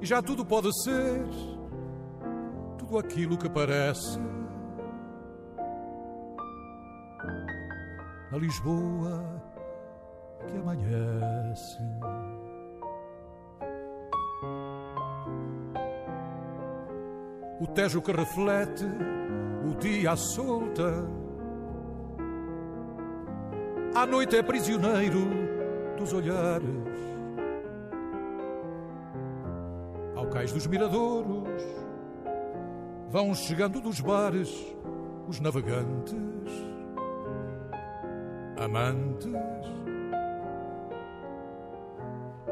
E 0.01 0.05
já 0.05 0.21
tudo 0.21 0.45
pode 0.45 0.69
ser, 0.83 1.25
tudo 2.77 2.99
aquilo 2.99 3.37
que 3.37 3.49
parece. 3.49 4.19
Na 8.31 8.37
Lisboa 8.37 9.41
que 10.47 10.57
amanhece. 10.57 11.81
O 17.59 17.67
tejo 17.67 18.01
que 18.01 18.11
reflete 18.11 18.85
o 19.65 19.75
dia 19.79 20.11
à 20.11 20.15
solta. 20.15 21.26
À 23.97 24.05
noite 24.05 24.35
é 24.35 24.43
prisioneiro 24.43 25.27
dos 25.97 26.13
olhares. 26.13 26.67
Ao 30.15 30.27
cais 30.27 30.51
dos 30.53 30.67
miradouros 30.67 31.63
vão 33.09 33.33
chegando 33.33 33.81
dos 33.81 33.99
bares 33.99 34.55
os 35.27 35.39
navegantes, 35.39 36.15
amantes 38.59 39.33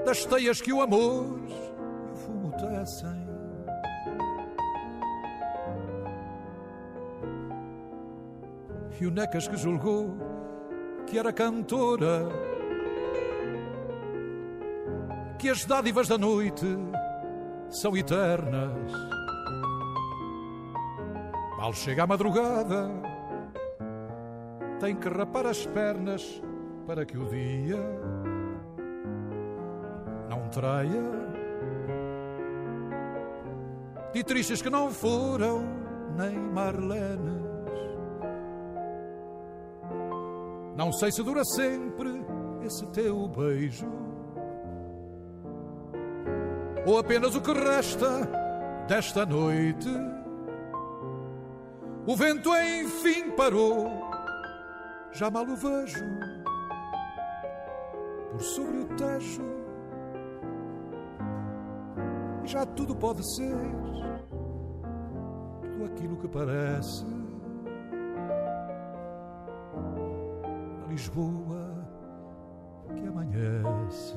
das 0.04 0.26
teias 0.26 0.60
que 0.60 0.74
o 0.74 0.82
amor 0.82 1.42
e 1.48 2.12
o 2.12 2.16
fumo 2.16 2.52
tecem. 2.54 3.24
E 9.00 9.06
o 9.06 9.12
Necas 9.12 9.48
que 9.48 9.58
julgou 9.58 10.35
que 11.08 11.18
era 11.20 11.32
cantora, 11.32 12.28
que 15.38 15.50
as 15.50 15.66
dádivas 15.66 16.08
da 16.08 16.18
noite 16.18 16.66
são 17.70 17.96
eternas. 17.96 18.92
Mal 21.58 21.74
chega 21.74 22.04
a 22.04 22.08
madrugada, 22.08 22.90
tem 24.80 24.96
que 24.96 25.10
rapar 25.10 25.46
as 25.46 25.66
pernas 25.66 26.42
para 26.86 27.06
que 27.06 27.18
o 27.18 27.26
dia 27.26 27.80
não 30.30 30.50
traia. 30.50 31.26
E 34.14 34.24
tristes 34.24 34.62
que 34.62 34.70
não 34.70 34.92
foram 34.92 35.64
nem 36.16 36.40
Marlenes. 36.40 37.45
Não 40.86 40.92
sei 40.92 41.12
se 41.12 41.24
dura 41.24 41.44
sempre 41.44 42.24
esse 42.64 42.86
teu 42.92 43.28
beijo, 43.28 43.88
ou 46.86 47.00
apenas 47.00 47.34
o 47.34 47.42
que 47.42 47.52
resta 47.52 48.08
desta 48.88 49.26
noite. 49.26 49.90
O 52.06 52.16
vento 52.16 52.52
enfim 52.56 53.32
parou, 53.32 53.90
já 55.12 55.32
mal 55.32 55.48
o 55.48 55.56
vejo, 55.56 56.06
por 58.30 58.42
sobre 58.42 58.78
o 58.78 58.86
tejo. 58.90 59.42
E 62.44 62.48
já 62.48 62.64
tudo 62.64 62.96
pode 62.96 63.28
ser, 63.36 63.58
tudo 65.64 65.86
aquilo 65.86 66.16
que 66.18 66.28
parece. 66.28 67.25
Lisboa 70.96 71.76
que 72.96 73.06
amanhece. 73.06 74.16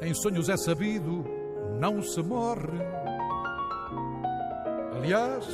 Em 0.00 0.14
sonhos 0.14 0.48
é 0.48 0.56
sabido, 0.56 1.24
não 1.80 2.00
se 2.00 2.22
morre. 2.22 2.78
Aliás, 4.94 5.44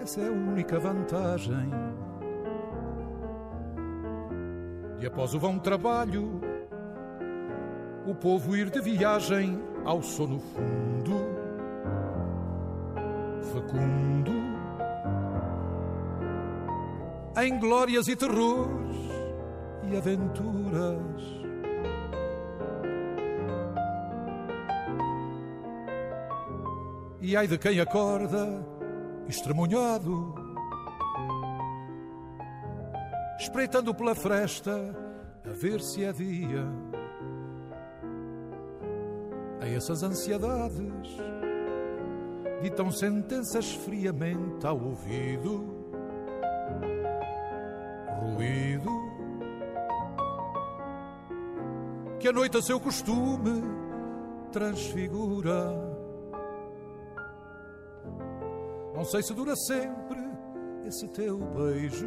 essa 0.00 0.22
é 0.22 0.28
a 0.28 0.32
única 0.32 0.78
vantagem. 0.80 1.70
E 5.00 5.06
após 5.06 5.34
o 5.34 5.38
vão 5.38 5.58
trabalho, 5.58 6.40
o 8.06 8.14
povo 8.14 8.56
ir 8.56 8.70
de 8.70 8.80
viagem 8.80 9.62
ao 9.84 10.02
sono 10.02 10.38
fundo, 10.38 11.21
fecundo, 13.62 14.32
em 17.40 17.58
glórias 17.58 18.08
e 18.08 18.16
terrores 18.16 18.96
e 19.84 19.96
aventuras. 19.96 21.42
E 27.20 27.36
ai 27.36 27.46
de 27.46 27.56
quem 27.56 27.78
acorda, 27.78 28.66
estremunhado, 29.28 30.34
espreitando 33.38 33.94
pela 33.94 34.14
fresta 34.14 34.72
a 35.44 35.52
ver 35.52 35.80
se 35.80 36.04
é 36.04 36.12
dia. 36.12 36.66
A 39.60 39.68
essas 39.68 40.02
ansiedades 40.02 41.31
ditam 42.62 42.90
sentenças 42.92 43.72
friamente 43.72 44.64
ao 44.66 44.80
ouvido, 44.80 45.64
ruído 48.20 48.90
que 52.20 52.28
a 52.28 52.32
noite 52.32 52.56
a 52.56 52.62
seu 52.62 52.78
costume 52.78 53.62
transfigura. 54.52 55.72
Não 58.94 59.04
sei 59.04 59.22
se 59.24 59.34
dura 59.34 59.56
sempre 59.56 60.20
esse 60.86 61.08
teu 61.08 61.38
beijo, 61.38 62.06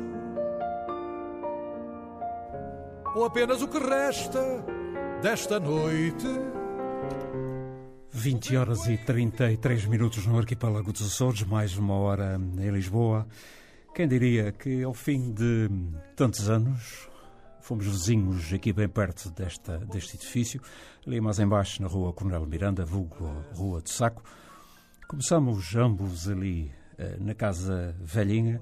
ou 3.13 3.25
apenas 3.25 3.61
o 3.61 3.67
que 3.67 3.77
resta 3.77 4.63
desta 5.21 5.59
noite. 5.59 6.27
20 8.15 8.55
horas 8.55 8.87
e 8.87 8.97
33 8.97 9.87
minutos 9.87 10.25
no 10.25 10.37
arquipélago 10.37 10.93
dos 10.93 11.05
Açores, 11.05 11.43
mais 11.43 11.77
uma 11.77 11.95
hora 11.95 12.39
em 12.57 12.71
Lisboa. 12.71 13.27
Quem 13.93 14.07
diria 14.07 14.53
que 14.53 14.83
ao 14.83 14.93
fim 14.93 15.33
de 15.33 15.69
tantos 16.15 16.49
anos 16.49 17.09
fomos 17.59 17.85
vizinhos 17.85 18.53
aqui 18.53 18.71
bem 18.71 18.87
perto 18.87 19.29
desta, 19.31 19.79
deste 19.79 20.15
edifício, 20.15 20.61
ali 21.05 21.19
mais 21.19 21.39
embaixo 21.39 21.81
na 21.81 21.89
rua 21.89 22.13
Coronel 22.13 22.45
Miranda, 22.45 22.85
vulgo 22.85 23.25
Rua 23.53 23.81
de 23.81 23.91
Saco. 23.91 24.23
Começamos 25.09 25.75
ambos 25.75 26.29
ali 26.29 26.71
eh, 26.97 27.17
na 27.19 27.35
casa 27.35 27.97
velhinha 27.99 28.61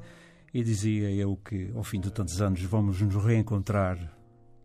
e 0.51 0.63
dizia 0.63 1.11
eu 1.11 1.37
que 1.37 1.71
ao 1.75 1.83
fim 1.83 2.01
de 2.01 2.11
tantos 2.11 2.41
anos 2.41 2.61
vamos 2.63 2.99
nos 3.01 3.23
reencontrar 3.23 3.99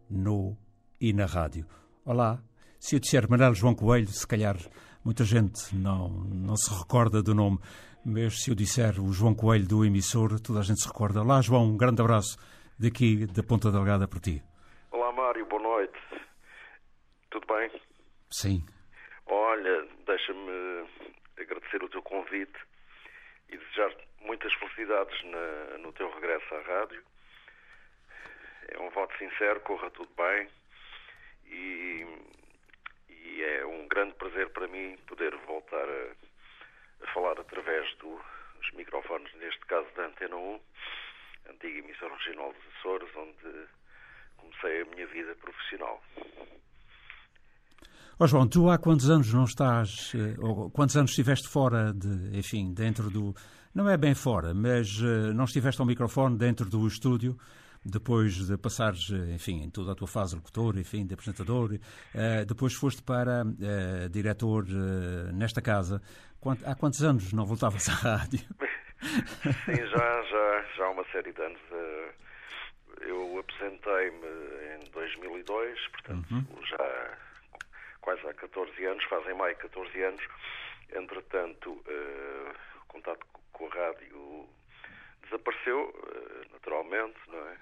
no 0.09 0.57
e 0.98 1.12
na 1.12 1.27
rádio. 1.27 1.66
Olá, 2.07 2.42
se 2.79 2.97
eu 2.97 3.01
disser 3.01 3.29
Manuel 3.29 3.55
João 3.55 3.75
Coelho, 3.75 4.09
se 4.09 4.27
calhar 4.27 4.57
muita 5.05 5.25
gente 5.25 5.75
não, 5.75 6.09
não 6.09 6.57
se 6.57 6.73
recorda 6.73 7.23
do 7.23 7.35
nome, 7.35 7.59
mas 8.05 8.43
se 8.43 8.51
eu 8.51 8.55
disser 8.55 9.01
o 9.01 9.12
João 9.12 9.35
Coelho 9.35 9.67
do 9.67 9.85
emissor, 9.85 10.41
toda 10.41 10.61
a 10.61 10.62
gente 10.62 10.81
se 10.81 10.88
recorda. 10.88 11.21
Olá, 11.21 11.41
João, 11.41 11.64
um 11.64 11.77
grande 11.77 12.01
abraço 12.01 12.38
daqui 12.79 13.27
da 13.27 13.43
Ponta 13.43 13.71
Delgada 13.71 14.07
para 14.07 14.21
ti. 14.21 14.43
Olá, 14.91 15.12
Mário, 15.12 15.45
boa 15.47 15.62
noite. 15.62 15.99
Tudo 17.31 17.47
bem? 17.47 17.71
Sim. 18.31 18.64
Olha, 19.27 19.87
deixa-me 20.07 20.87
agradecer 21.38 21.83
o 21.83 21.88
teu 21.88 22.03
convite 22.03 22.59
e 23.49 23.57
desejar 23.57 23.93
muitas 24.21 24.53
felicidades 24.55 25.17
na, 25.25 25.79
no 25.79 25.93
teu 25.93 26.11
regresso 26.14 26.55
à 26.55 26.61
rádio. 26.61 27.03
É 28.69 28.79
um 28.81 28.91
voto 28.91 29.17
sincero, 29.19 29.61
corra 29.61 29.91
tudo 29.91 30.11
bem 30.17 30.49
e, 31.47 32.07
e 33.29 33.43
é 33.43 33.67
um 33.67 33.87
grande 33.88 34.14
prazer 34.14 34.49
para 34.51 34.67
mim 34.69 34.97
poder 35.07 35.37
voltar 35.47 35.88
a, 35.88 37.05
a 37.05 37.12
falar 37.12 37.38
através 37.38 37.95
dos 37.99 38.21
microfones, 38.75 39.33
neste 39.35 39.61
caso 39.67 39.87
da 39.97 40.07
Antena 40.07 40.37
1, 40.37 40.61
antiga 41.51 41.79
emissão 41.79 42.09
regional 42.09 42.53
dos 42.53 42.77
Açores, 42.79 43.09
onde 43.17 43.67
comecei 44.37 44.83
a 44.83 44.85
minha 44.87 45.07
vida 45.07 45.35
profissional. 45.37 46.03
Ó 48.21 48.25
oh 48.25 48.27
João, 48.27 48.49
tu 48.49 48.69
há 48.69 48.79
quantos 48.79 49.09
anos 49.11 49.33
não 49.33 49.45
estás, 49.45 50.12
eh, 50.14 50.35
ou 50.41 50.71
quantos 50.71 50.97
anos 50.97 51.11
estiveste 51.12 51.49
fora 51.49 51.93
de, 51.93 52.37
enfim, 52.37 52.75
dentro 52.75 53.09
do, 53.11 53.33
não 53.73 53.88
é 53.88 53.97
bem 53.97 54.12
fora, 54.12 54.53
mas 54.53 55.01
uh, 55.01 55.33
não 55.35 55.45
estiveste 55.45 55.81
ao 55.81 55.87
microfone 55.87 56.37
dentro 56.37 56.69
do 56.69 56.85
estúdio, 56.87 57.38
depois 57.85 58.47
de 58.47 58.57
passares, 58.59 59.11
eh, 59.11 59.35
enfim, 59.35 59.62
em 59.62 59.71
toda 59.71 59.93
a 59.93 59.95
tua 59.95 60.09
fase 60.09 60.31
de 60.31 60.37
locutor, 60.37 60.79
enfim, 60.79 61.07
de 61.07 61.14
apresentador, 61.14 61.73
uh, 61.73 62.45
depois 62.47 62.75
foste 62.75 63.03
para 63.03 63.45
uh, 63.45 64.09
diretor 64.11 64.67
nesta 65.33 65.62
casa. 65.62 66.03
Quant, 66.41 66.59
há 66.64 66.75
quantos 66.75 67.03
anos 67.03 67.33
não 67.33 67.45
voltavas 67.47 67.88
à 67.88 67.93
rádio? 67.93 68.41
Sim, 69.64 69.77
já, 69.77 70.23
já, 70.23 70.64
já 70.77 70.85
há 70.85 70.91
uma 70.91 71.05
série 71.12 71.33
de 71.33 71.41
anos. 71.41 71.61
eu 73.01 73.38
apresentei-me 73.38 74.83
em 74.83 74.91
2002, 74.91 75.88
portanto, 75.88 76.27
uhum. 76.33 76.67
já 76.67 77.19
quase 78.01 78.27
há 78.27 78.35
14 78.35 78.87
anos, 78.87 79.05
fazem 79.05 79.35
mais 79.35 79.57
14 79.59 80.03
anos. 80.03 80.23
Entretanto, 80.95 81.71
uh, 81.71 82.55
o 82.83 82.87
contato 82.87 83.27
com 83.53 83.67
a 83.67 83.69
rádio 83.69 84.49
desapareceu, 85.25 85.91
uh, 85.91 86.53
naturalmente, 86.53 87.19
não 87.29 87.38
é? 87.38 87.57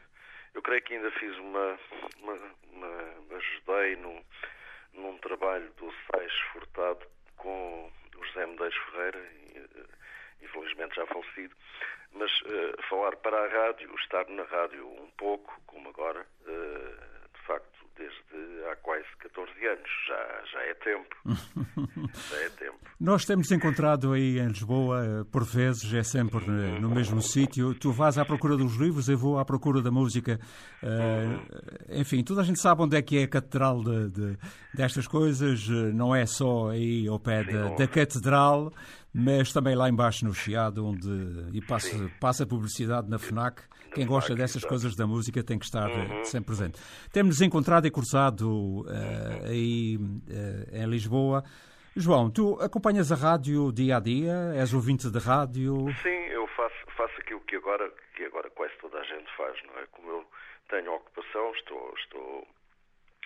Eu 0.56 0.62
creio 0.62 0.82
que 0.82 0.94
ainda 0.94 1.10
fiz 1.12 1.36
uma. 1.36 1.78
uma, 2.18 2.34
uma 2.72 3.36
ajudei 3.36 3.96
num, 3.96 4.24
num 4.94 5.18
trabalho 5.18 5.70
do 5.76 5.92
SAIS 5.92 6.32
Furtado 6.52 7.06
com 7.36 7.92
o 8.16 8.24
José 8.24 8.46
Medeiros 8.46 8.76
Ferreira, 8.90 9.18
uh, 9.18 9.88
infelizmente 10.42 10.96
já 10.96 11.06
falecido, 11.06 11.54
mas 12.12 12.32
falar 12.88 13.14
para 13.16 13.38
a 13.38 13.48
rádio, 13.48 13.94
estar 13.96 14.26
na 14.30 14.44
rádio 14.44 14.88
um 14.88 15.10
pouco, 15.18 15.60
como 15.66 15.90
agora, 15.90 16.26
de 16.46 17.40
facto, 17.46 17.86
desde 17.94 18.64
há 18.70 18.76
quase 18.76 19.04
14 19.18 19.66
anos. 19.66 19.90
Já, 20.06 20.42
já 20.46 20.62
é 20.62 20.74
tempo. 20.74 21.16
já 22.30 22.36
é 22.40 22.48
tempo. 22.48 22.55
Nós 22.98 23.26
temos 23.26 23.50
encontrado 23.52 24.14
aí 24.14 24.38
em 24.38 24.48
Lisboa, 24.48 25.26
por 25.30 25.44
vezes, 25.44 25.92
é 25.92 26.02
sempre 26.02 26.38
uhum. 26.48 26.80
no 26.80 26.88
mesmo 26.88 27.20
sítio. 27.20 27.74
Tu 27.74 27.92
vais 27.92 28.16
à 28.16 28.24
procura 28.24 28.56
dos 28.56 28.76
livros, 28.76 29.06
eu 29.10 29.18
vou 29.18 29.38
à 29.38 29.44
procura 29.44 29.82
da 29.82 29.90
música. 29.90 30.40
Uh, 30.82 32.00
enfim, 32.00 32.24
toda 32.24 32.40
a 32.40 32.44
gente 32.44 32.58
sabe 32.58 32.80
onde 32.80 32.96
é 32.96 33.02
que 33.02 33.18
é 33.18 33.24
a 33.24 33.28
catedral 33.28 33.82
de, 33.84 34.08
de 34.08 34.38
destas 34.72 35.06
coisas. 35.06 35.68
Não 35.92 36.14
é 36.14 36.24
só 36.24 36.70
aí 36.70 37.06
ao 37.06 37.20
pé 37.20 37.44
da, 37.44 37.74
da 37.74 37.86
catedral, 37.86 38.72
mas 39.12 39.52
também 39.52 39.74
lá 39.74 39.90
embaixo 39.90 40.24
no 40.24 40.32
Chiado, 40.32 40.86
onde 40.86 41.08
e 41.52 41.60
passa, 41.60 42.10
passa 42.18 42.46
publicidade 42.46 43.10
na 43.10 43.18
FNAC. 43.18 43.60
Quem 43.94 44.06
gosta 44.06 44.34
dessas 44.34 44.64
coisas 44.64 44.96
da 44.96 45.06
música 45.06 45.42
tem 45.42 45.58
que 45.58 45.64
estar 45.66 45.90
eh, 45.90 46.18
uhum. 46.18 46.24
sempre 46.24 46.56
presente. 46.56 46.78
Temos 47.12 47.42
encontrado 47.42 47.86
e 47.86 47.90
cruzado 47.90 48.46
uh, 48.80 48.86
aí 49.44 49.96
uh, 49.96 50.76
em 50.76 50.86
Lisboa. 50.86 51.44
João, 51.98 52.30
tu 52.30 52.60
acompanhas 52.60 53.10
a 53.10 53.14
rádio 53.14 53.72
dia 53.72 53.96
a 53.96 54.00
dia? 54.00 54.52
És 54.54 54.74
ouvinte 54.74 55.10
de 55.10 55.18
rádio? 55.18 55.88
Sim, 56.02 56.20
eu 56.28 56.46
faço, 56.48 56.76
faço 56.94 57.14
aquilo 57.18 57.40
que 57.40 57.56
agora, 57.56 57.90
que 58.14 58.22
agora 58.24 58.50
quase 58.50 58.74
toda 58.82 58.98
a 58.98 59.04
gente 59.04 59.34
faz, 59.34 59.56
não 59.64 59.80
é? 59.80 59.86
Como 59.92 60.10
eu 60.10 60.26
tenho 60.68 60.92
ocupação, 60.92 61.52
estou, 61.54 61.94
estou 61.96 62.46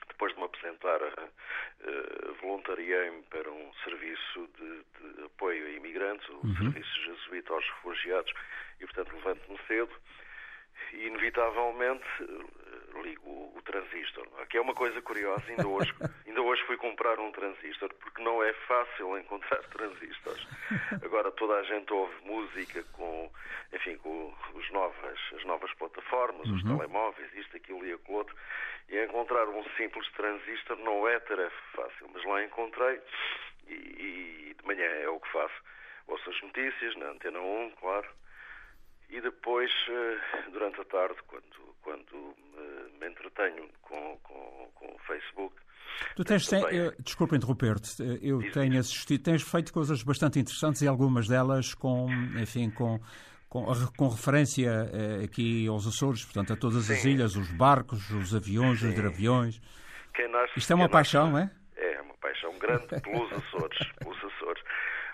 depois 0.07 0.33
de 0.35 0.39
me 0.39 0.45
apresentar, 0.45 1.01
uh, 1.03 2.35
voluntariei-me 2.41 3.23
para 3.23 3.51
um 3.51 3.73
serviço 3.83 4.49
de, 4.57 5.17
de, 5.17 5.25
apoio 5.25 5.67
a 5.67 5.71
imigrantes, 5.71 6.29
o 6.29 6.47
uhum. 6.47 6.55
Serviço 6.55 7.03
Jesuíta 7.03 7.53
aos 7.53 7.65
Refugiados, 7.65 8.33
e 8.79 8.87
portanto 8.87 9.13
levanto-me 9.17 9.59
cedo 9.67 9.91
inevitavelmente 10.93 12.05
ligo 13.03 13.31
o, 13.31 13.61
transistor. 13.63 14.27
Aqui 14.41 14.57
é 14.57 14.61
uma 14.61 14.75
coisa 14.75 15.01
curiosa, 15.03 15.45
ainda 15.49 15.67
hoje, 15.69 15.95
ainda 16.27 16.43
hoje 16.43 16.63
fui 16.65 16.77
comprar 16.77 17.21
um 17.21 17.31
transistor 17.31 17.93
porque 17.95 18.23
não 18.23 18.43
é 18.43 18.53
fácil 18.53 19.17
encontrar 19.19 19.59
transistores. 19.69 20.45
Agora 21.05 21.31
toda 21.31 21.55
a 21.55 21.63
gente 21.63 21.93
ouve 21.93 22.15
música 22.25 22.83
com, 22.93 23.31
enfim, 23.73 23.97
com 23.99 24.35
os 24.55 24.71
novas, 24.71 25.19
as 25.37 25.45
novas 25.45 25.73
plataformas, 25.75 26.49
uhum. 26.49 26.57
os 26.57 26.63
telemóveis, 26.65 27.33
isto, 27.35 27.57
aquilo 27.57 27.87
e 27.87 27.93
aquilo 27.93 28.17
outro, 28.17 28.35
e 28.89 29.05
encontrar 29.05 29.49
um 29.49 29.63
simples 29.77 30.11
transistor 30.13 30.77
não 30.79 31.07
é 31.07 31.19
tarefa 31.21 31.63
fácil, 31.73 32.11
mas 32.13 32.25
lá 32.25 32.43
encontrei 32.43 33.01
e, 33.69 33.75
e 33.75 34.57
de 34.59 34.67
manhã 34.67 34.87
é 34.87 35.09
o 35.09 35.21
que 35.21 35.31
faço. 35.31 35.55
Ouço 36.09 36.29
as 36.29 36.43
notícias 36.43 36.97
na 36.97 37.11
Antena 37.11 37.39
1, 37.39 37.71
claro, 37.79 38.09
e 39.11 39.21
depois, 39.21 39.71
eh, 39.89 40.51
durante 40.51 40.81
a 40.81 40.85
tarde, 40.85 41.17
quando, 41.27 41.75
quando 41.83 42.37
me 43.01 43.09
entretenho 43.09 43.69
com, 43.83 44.19
com, 44.23 44.71
com 44.75 44.87
o 44.95 44.99
Facebook. 45.07 45.55
Tu 46.17 46.25
tens, 46.25 46.47
tem, 46.47 46.63
eu, 46.75 46.93
desculpa 47.01 47.37
interromper-te, 47.37 48.03
eu 48.23 48.41
Isso. 48.41 48.53
tenho 48.53 48.79
assistido, 48.79 49.23
tens 49.23 49.43
feito 49.43 49.73
coisas 49.73 50.03
bastante 50.03 50.39
interessantes 50.39 50.83
e 50.83 50.89
algumas 50.89 51.29
delas 51.29 51.75
com, 51.75 52.09
enfim, 52.41 52.71
com, 52.71 53.01
com, 53.49 53.65
com 53.97 54.09
referência 54.09 54.71
eh, 54.93 55.25
aqui 55.25 55.67
aos 55.67 55.87
Açores, 55.87 56.25
portanto, 56.25 56.53
a 56.53 56.57
todas 56.57 56.85
Sim. 56.85 56.93
as 56.93 57.05
ilhas, 57.05 57.37
os 57.37 57.51
barcos, 57.51 58.11
os 58.11 58.35
aviões, 58.35 58.81
Sim. 58.81 58.89
os 58.89 58.93
hidraviões. 58.93 59.61
Nasce, 60.31 60.59
Isto 60.59 60.73
é 60.73 60.77
uma 60.77 60.89
paixão, 60.89 61.31
nasce, 61.31 61.51
é? 61.77 61.95
É 61.95 62.01
uma 62.03 62.15
paixão 62.15 62.59
grande 62.59 62.87
pelos 63.01 63.33
Açores, 63.33 63.79
pelos 63.99 64.19
Açores, 64.19 64.63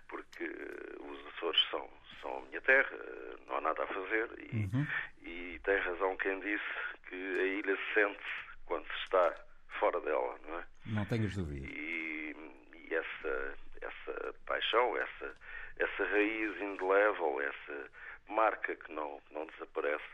porque 0.09 0.45
os 0.45 1.27
Açores 1.29 1.61
são, 1.71 1.89
são 2.27 2.39
a 2.39 2.41
minha 2.43 2.61
terra, 2.63 2.99
não 3.47 3.57
há 3.57 3.61
nada 3.61 3.85
a 3.85 3.87
fazer 3.87 4.29
e, 4.53 4.57
uhum. 4.57 4.87
e 5.23 5.61
tem 5.65 5.79
razão 5.79 6.17
quem 6.17 6.41
disse 6.41 6.65
que 7.09 7.15
a 7.15 7.45
ilha 7.45 7.79
sente-se 7.95 8.57
quando 8.67 8.87
se 8.87 9.05
está 9.05 9.35
fora 9.79 10.01
dela, 10.01 10.37
não 10.47 10.59
é? 10.59 10.65
Não 10.87 11.05
tenhas 11.07 11.37
dúvida. 11.37 11.67
E, 11.67 12.35
e 12.75 12.95
essa, 12.95 13.55
essa 13.81 14.35
paixão, 14.47 14.97
essa, 14.97 15.37
essa 15.79 16.05
raiz 16.05 16.61
indelével, 16.61 17.41
essa 17.41 17.91
marca 18.29 18.75
que 18.75 18.93
não, 18.93 19.21
não 19.31 19.47
desaparece, 19.47 20.05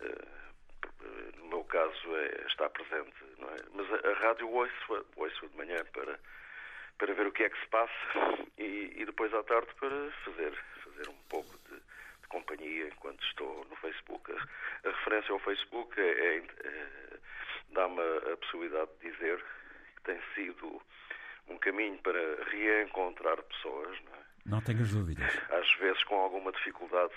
uh, 0.00 1.38
no 1.38 1.48
meu 1.48 1.64
caso 1.64 2.16
é, 2.16 2.46
está 2.46 2.68
presente, 2.68 3.14
não 3.38 3.48
é? 3.48 3.56
Mas 3.72 3.86
a, 3.92 4.10
a 4.10 4.14
rádio 4.20 4.50
ouço, 4.50 5.06
ouço 5.16 5.48
de 5.48 5.56
manhã 5.56 5.82
para, 5.92 6.18
para 6.98 7.14
ver 7.14 7.26
o 7.26 7.32
que 7.32 7.44
é 7.44 7.50
que 7.50 7.60
se 7.60 7.68
passa 7.68 7.92
e, 8.58 8.92
e 8.96 9.04
depois 9.06 9.32
à 9.32 9.42
tarde 9.44 9.68
para 9.78 10.10
fazer, 10.24 10.52
fazer 10.98 11.08
um 11.08 11.28
pouco 11.28 11.50
de 11.70 12.28
companhia 12.28 12.88
enquanto 12.88 13.22
estou 13.24 13.66
no 13.70 13.76
Facebook. 13.76 14.32
A, 14.32 14.88
a 14.88 14.92
referência 14.92 15.32
ao 15.32 15.38
Facebook 15.40 16.00
é, 16.00 16.02
é, 16.02 16.36
é, 16.38 17.18
dá-me 17.72 18.00
a 18.32 18.36
possibilidade 18.36 18.90
de 19.00 19.10
dizer 19.12 19.44
que 19.96 20.02
tem 20.02 20.18
sido 20.34 20.82
um 21.48 21.58
caminho 21.58 21.98
para 21.98 22.20
reencontrar 22.50 23.42
pessoas. 23.42 23.98
Não, 24.04 24.12
é? 24.12 24.24
não 24.46 24.60
tenhas 24.60 24.90
dúvidas. 24.90 25.26
Às 25.50 25.72
vezes 25.74 26.02
com 26.04 26.16
alguma 26.16 26.52
dificuldade 26.52 27.14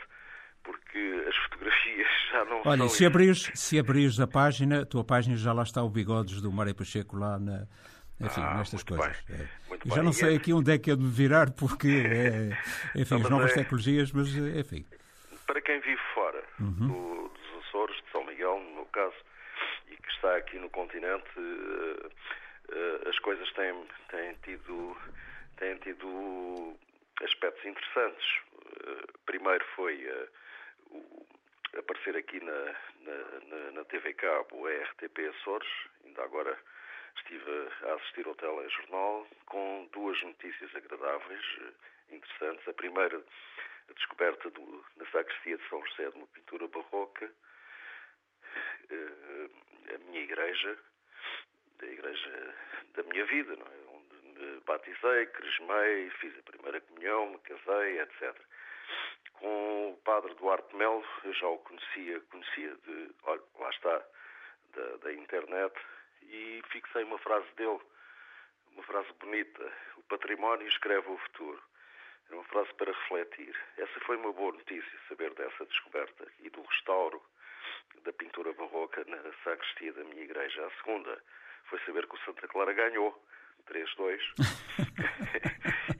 porque 0.64 1.26
as 1.28 1.36
fotografias 1.38 2.08
já 2.32 2.46
não 2.46 2.62
Olha, 2.64 2.88
se 2.88 3.06
abris, 3.06 3.52
se 3.56 3.80
abris 3.80 4.20
a 4.20 4.28
página, 4.28 4.82
a 4.82 4.86
tua 4.86 5.04
página 5.04 5.36
já 5.36 5.52
lá 5.52 5.64
está 5.64 5.84
o 5.84 5.90
bigodes 5.90 6.40
do 6.40 6.52
Mário 6.52 6.76
Pacheco 6.76 7.18
lá 7.18 7.40
na, 7.40 7.68
enfim, 8.24 8.42
ah, 8.42 8.58
nestas 8.58 8.84
coisas. 8.84 9.18
É. 9.30 9.48
Já 9.86 9.96
bem. 9.96 10.04
não 10.04 10.14
sei 10.14 10.36
aqui 10.36 10.54
onde 10.54 10.72
é 10.72 10.78
que 10.78 10.92
é 10.92 10.96
de 10.96 11.08
virar, 11.08 11.52
porque, 11.52 11.88
é, 12.06 13.00
enfim, 13.00 13.16
não, 13.16 13.22
as 13.24 13.30
novas 13.30 13.52
é... 13.52 13.56
tecnologias, 13.56 14.12
mas, 14.12 14.28
enfim 14.30 14.86
para 15.52 15.60
quem 15.60 15.82
vive 15.82 16.02
fora 16.14 16.42
uhum. 16.62 16.88
do, 16.88 17.28
dos 17.28 17.68
Açores, 17.68 17.98
de 17.98 18.12
São 18.14 18.24
Miguel, 18.24 18.58
no 18.58 18.74
meu 18.76 18.86
caso, 18.86 19.18
e 19.90 19.98
que 19.98 20.10
está 20.12 20.38
aqui 20.38 20.58
no 20.58 20.70
continente, 20.70 21.28
uh, 21.38 22.08
uh, 22.08 23.10
as 23.10 23.20
coisas 23.20 23.52
têm, 23.52 23.86
têm, 24.08 24.34
tido, 24.46 24.96
têm 25.58 25.76
tido 25.80 26.74
aspectos 27.22 27.66
interessantes. 27.66 28.26
Uh, 28.56 29.20
primeiro 29.26 29.66
foi 29.76 30.08
o, 30.88 31.26
aparecer 31.78 32.16
aqui 32.16 32.40
na, 32.40 32.76
na, 33.02 33.72
na, 33.74 33.84
TV 33.84 34.14
Cabo 34.14 34.68
a 34.68 34.72
RTP 34.72 35.20
Açores, 35.36 35.70
ainda 36.06 36.24
agora 36.24 36.58
estive 37.20 37.70
a 37.84 37.94
assistir 37.96 38.28
ao 38.28 38.36
telejornal 38.36 39.28
com 39.46 39.90
duas 39.92 40.22
notícias 40.24 40.76
agradáveis, 40.76 41.46
interessantes. 42.10 42.68
A 42.68 42.74
primeira 42.74 43.24
a 43.92 43.94
descoberta 43.94 44.50
do, 44.52 44.86
na 44.96 45.06
sacristia 45.12 45.58
de 45.58 45.70
São 45.70 45.86
José 45.86 46.10
de 46.10 46.18
uma 46.18 46.28
pintura 46.28 46.68
barroca, 46.68 47.32
uh, 48.92 49.94
a 49.94 49.98
minha 49.98 50.22
igreja, 50.22 50.78
a 51.82 51.86
igreja 51.86 52.56
da 52.94 53.04
minha 53.04 53.26
vida, 53.26 53.56
não 53.56 53.66
é? 53.66 53.80
onde 53.90 54.40
me 54.40 54.60
batizei, 54.62 55.26
crismei, 55.28 56.10
fiz 56.12 56.38
a 56.38 56.44
primeira 56.44 56.80
comunhão, 56.82 57.32
me 57.32 57.40
casei, 57.40 58.00
etc. 58.02 58.36
Com 59.34 59.92
o 59.92 59.98
padre 60.04 60.34
Duarte 60.36 60.76
Melo, 60.76 61.04
eu 61.24 61.34
já 61.34 61.48
o 61.48 61.58
conhecia, 61.60 62.20
conhecia 62.32 62.76
de, 62.76 63.12
olha, 63.24 63.42
lá 63.60 63.70
está, 63.70 64.06
da, 64.74 64.98
da 64.98 65.14
internet, 65.14 65.74
e 66.24 66.62
fixei 66.72 67.04
uma 67.04 67.18
frase 67.20 67.48
dele, 67.56 67.80
uma 68.74 68.84
frase 68.84 69.10
bonita, 69.20 69.72
o 69.98 70.04
património 70.04 70.68
escreve 70.68 71.10
o 71.10 71.18
futuro. 71.18 71.62
é 72.30 72.34
uma 72.34 72.44
frase 72.46 72.74
para 72.76 72.92
refletir. 72.92 73.56
Essa 73.78 74.00
foi 74.02 74.18
uma 74.18 74.32
boa 74.32 74.54
notícia, 74.54 75.00
saber 75.10 75.34
dessa 75.34 75.66
descoberta 75.66 76.28
e 76.40 76.50
do 76.50 76.62
restauro 76.62 77.22
da 78.04 78.14
pintura 78.14 78.54
barroca 78.54 79.04
na 79.06 79.18
sacristia 79.44 79.94
da 79.94 80.04
minha 80.04 80.24
igreja. 80.24 80.66
A 80.66 80.72
segunda 80.84 81.22
foi 81.66 81.80
saber 81.86 82.08
que 82.08 82.16
o 82.16 82.20
Santa 82.26 82.48
Clara 82.48 82.74
ganhou 82.74 83.22
3-2 83.68 84.20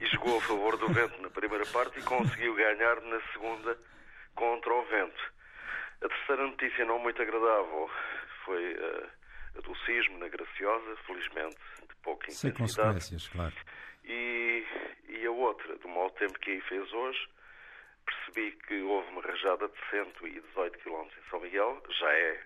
e 0.00 0.06
jogou 0.06 0.38
a 0.38 0.42
favor 0.42 0.76
do 0.76 0.88
vento 0.88 1.20
na 1.22 1.30
primeira 1.30 1.66
parte 1.66 1.98
e 1.98 2.02
conseguiu 2.02 2.54
ganhar 2.54 3.00
na 3.02 3.20
segunda 3.32 3.78
contra 4.34 4.72
o 4.72 4.84
vento. 4.84 5.32
A 6.02 6.08
terceira 6.08 6.46
notícia 6.46 6.84
não 6.84 6.98
muito 6.98 7.22
agradável 7.22 7.90
foi 8.44 8.74
uh, 8.74 9.21
do 9.60 9.76
sismo 9.84 10.18
na 10.18 10.28
Graciosa, 10.28 10.96
felizmente 11.06 11.56
de 11.88 11.94
pouca 12.02 12.30
Sem 12.30 12.50
intensidade. 12.50 12.94
consequências, 12.94 13.28
claro. 13.28 13.54
E, 14.04 14.64
e 15.08 15.26
a 15.26 15.30
outra, 15.30 15.76
do 15.76 15.88
mau 15.88 16.10
tempo 16.10 16.38
que 16.40 16.50
aí 16.50 16.60
fez 16.62 16.92
hoje, 16.92 17.28
percebi 18.04 18.52
que 18.66 18.80
houve 18.82 19.08
uma 19.10 19.22
rajada 19.22 19.68
de 19.68 19.74
118 19.90 20.78
km 20.78 21.02
em 21.02 21.30
São 21.30 21.40
Miguel, 21.40 21.82
já 22.00 22.12
é 22.12 22.40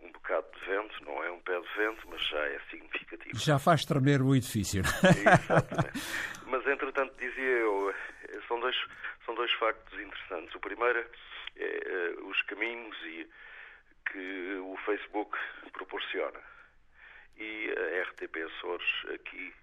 um 0.00 0.12
bocado 0.12 0.46
de 0.58 0.66
vento, 0.66 1.04
não 1.04 1.24
é 1.24 1.30
um 1.30 1.40
pé 1.40 1.58
de 1.58 1.68
vento, 1.76 2.06
mas 2.10 2.20
já 2.28 2.38
é 2.38 2.60
significativo. 2.70 3.38
Já 3.38 3.58
faz 3.58 3.84
tremer 3.84 4.20
o 4.20 4.34
edifício. 4.34 4.80
Exatamente. 4.82 6.00
Mas, 6.46 6.66
entretanto, 6.66 7.14
dizia 7.18 7.42
eu, 7.42 7.90
eh, 7.90 8.40
são 8.46 8.60
dois, 8.60 8.76
são 9.24 9.34
dois 9.34 9.50
factos 9.54 9.98
interessantes. 9.98 10.54
O 10.54 10.60
primeiro 10.60 10.98
é, 10.98 11.64
é 11.64 12.14
os 12.22 12.42
caminhos 12.42 12.96
e, 13.04 13.26
que 14.10 14.56
o 14.58 14.76
Facebook 14.84 15.36
proporciona. 15.72 16.40
E 17.36 17.72
a 17.76 18.02
RTP 18.02 18.36
Açores 18.36 18.88
aqui 19.14 19.54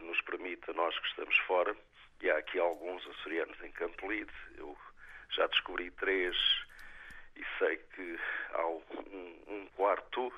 nos 0.00 0.20
permite, 0.22 0.70
a 0.70 0.74
nós 0.74 0.98
que 0.98 1.06
estamos 1.08 1.36
fora, 1.46 1.76
e 2.20 2.30
há 2.30 2.38
aqui 2.38 2.58
alguns 2.58 3.06
açorianos 3.06 3.60
em 3.62 3.70
Campolide, 3.72 4.32
eu 4.56 4.76
já 5.30 5.46
descobri 5.46 5.90
três 5.92 6.36
e 7.36 7.44
sei 7.58 7.76
que 7.94 8.18
há 8.52 8.66
um, 8.66 8.82
um 9.46 9.66
quarto 9.76 10.32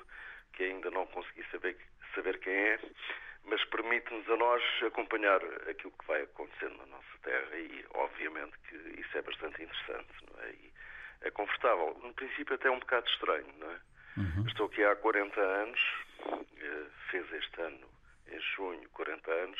que 0.53 0.63
ainda 0.63 0.91
não 0.91 1.07
consegui 1.07 1.43
saber, 1.51 1.75
saber 2.13 2.39
quem 2.39 2.53
é, 2.53 2.79
mas 3.45 3.63
permite-nos 3.65 4.29
a 4.29 4.37
nós 4.37 4.63
acompanhar 4.85 5.43
aquilo 5.67 5.91
que 5.91 6.07
vai 6.07 6.21
acontecendo 6.21 6.77
na 6.77 6.85
nossa 6.85 7.17
terra 7.23 7.57
e, 7.57 7.83
obviamente, 7.95 8.55
que 8.69 8.75
isso 8.75 9.17
é 9.17 9.21
bastante 9.21 9.63
interessante, 9.63 10.13
não 10.31 10.43
é? 10.43 10.51
E 10.51 10.70
é 11.21 11.31
confortável. 11.31 11.97
No 12.03 12.13
princípio, 12.13 12.55
até 12.55 12.67
é 12.67 12.71
um 12.71 12.79
bocado 12.79 13.07
estranho, 13.07 13.53
não 13.57 13.71
é? 13.71 13.79
Uhum. 14.17 14.45
Estou 14.47 14.65
aqui 14.67 14.83
há 14.83 14.95
40 14.95 15.39
anos, 15.39 15.79
eh, 16.57 16.85
fez 17.09 17.31
este 17.33 17.61
ano, 17.61 17.87
em 18.27 18.39
junho, 18.55 18.89
40 18.89 19.31
anos, 19.31 19.59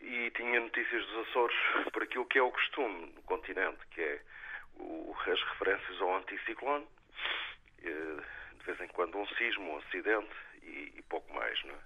e 0.00 0.30
tinha 0.30 0.60
notícias 0.60 1.06
dos 1.06 1.28
Açores 1.28 1.56
por 1.92 2.02
aquilo 2.02 2.26
que 2.26 2.38
é 2.38 2.42
o 2.42 2.50
costume 2.50 3.12
no 3.14 3.22
continente, 3.22 3.78
que 3.90 4.00
é 4.00 4.22
o, 4.76 5.14
as 5.26 5.42
referências 5.42 6.00
ao 6.00 6.16
anticiclone, 6.16 6.86
eh, 7.82 8.22
de 8.58 8.64
vez 8.64 8.80
em 8.80 8.88
quando 8.88 9.16
um 9.16 9.26
sismo, 9.28 9.72
um 9.72 9.78
acidente 9.78 10.34
e, 10.62 10.92
e 10.96 11.02
pouco 11.08 11.32
mais, 11.32 11.62
não 11.64 11.74
é? 11.74 11.78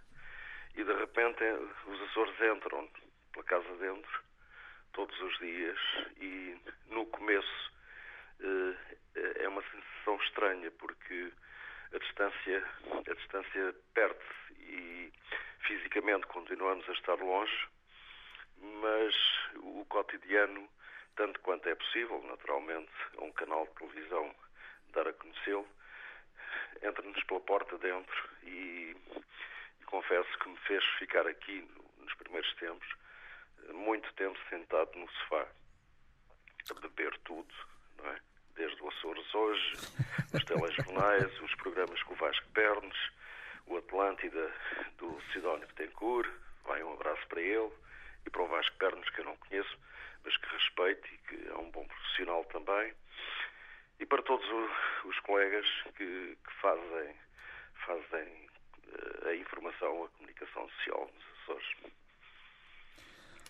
E 0.77 0.85
de 0.85 0.93
repente 0.93 1.43
eh, 1.43 1.59
os 1.87 2.01
Açores 2.03 2.35
entram 2.41 2.89
pela 3.33 3.45
casa 3.45 3.77
dentro 3.77 4.25
todos 4.93 5.21
os 5.21 5.39
dias 5.39 5.79
e 6.21 6.57
no 6.89 7.07
começo 7.07 7.74
é 8.41 9.49
uma 9.49 9.63
sensação 9.63 10.17
estranha 10.25 10.71
porque 10.73 11.33
a 11.93 11.99
distância, 11.99 12.65
a 13.09 13.15
distância 13.15 13.75
perde-se 13.95 14.53
e 14.59 15.13
fisicamente 15.61 16.27
continuamos 16.27 16.89
a 16.89 16.93
estar 16.93 17.15
longe, 17.15 17.69
mas 18.59 19.15
o 19.57 19.85
cotidiano, 19.87 20.69
tanto 21.17 21.41
quanto 21.41 21.69
é 21.69 21.75
possível, 21.75 22.23
naturalmente, 22.25 22.91
a 23.19 23.25
um 23.25 23.33
canal 23.33 23.67
de 23.67 23.75
televisão 23.75 24.35
dar 24.93 25.09
a 25.09 25.13
conhecê-lo, 25.13 25.69
entra-nos 26.83 27.23
pela 27.25 27.41
porta 27.41 27.79
dentro 27.79 28.31
e, 28.43 28.97
e, 29.81 29.85
confesso 29.87 30.39
que 30.39 30.49
me 30.49 30.57
fez 30.59 30.85
ficar 30.99 31.27
aqui 31.27 31.69
nos 31.99 32.15
primeiros 32.15 32.53
tempos 32.55 32.89
muito 33.73 34.13
tempo 34.15 34.39
sentado 34.49 34.91
no 34.99 35.09
sofá 35.11 35.47
a 36.71 36.75
beber 36.81 37.17
tudo, 37.21 37.55
é? 38.05 38.17
Desde 38.57 38.81
o 38.83 38.89
Açores 38.89 39.35
hoje, 39.35 39.73
os 40.33 40.45
telejornais, 40.45 41.41
os 41.41 41.55
programas 41.57 42.03
com 42.05 42.15
o 42.15 42.17
Vasco 42.17 42.47
Pernes, 42.53 42.97
o 43.67 43.77
Atlântida 43.77 44.53
do 44.99 45.21
Sidónio 45.33 45.67
Betancourt, 45.69 46.29
vai 46.65 46.83
um 46.83 46.93
abraço 46.95 47.27
para 47.29 47.41
ele 47.41 47.71
e 48.27 48.31
para 48.31 48.43
o 48.43 48.49
Vasco 48.49 48.77
Pernes, 48.77 49.09
que 49.11 49.21
eu 49.21 49.25
não 49.25 49.37
conheço, 49.37 49.79
mas 50.25 50.37
que 50.37 50.47
respeito 50.49 51.09
e 51.13 51.19
que 51.19 51.49
é 51.49 51.57
um 51.57 51.71
bom 51.71 51.87
profissional 51.87 52.45
também. 52.47 52.93
E 54.01 54.07
para 54.07 54.23
todos 54.23 54.47
os 55.05 55.19
colegas 55.21 55.67
que, 55.97 56.37
que 56.37 56.53
fazem, 56.61 57.15
fazem 57.87 58.49
eh, 58.89 59.29
a 59.31 59.37
informação, 59.37 60.05
a 60.05 60.09
comunicação 60.09 60.69
social 60.69 61.11
nos 61.15 61.41
Açores. 61.43 61.95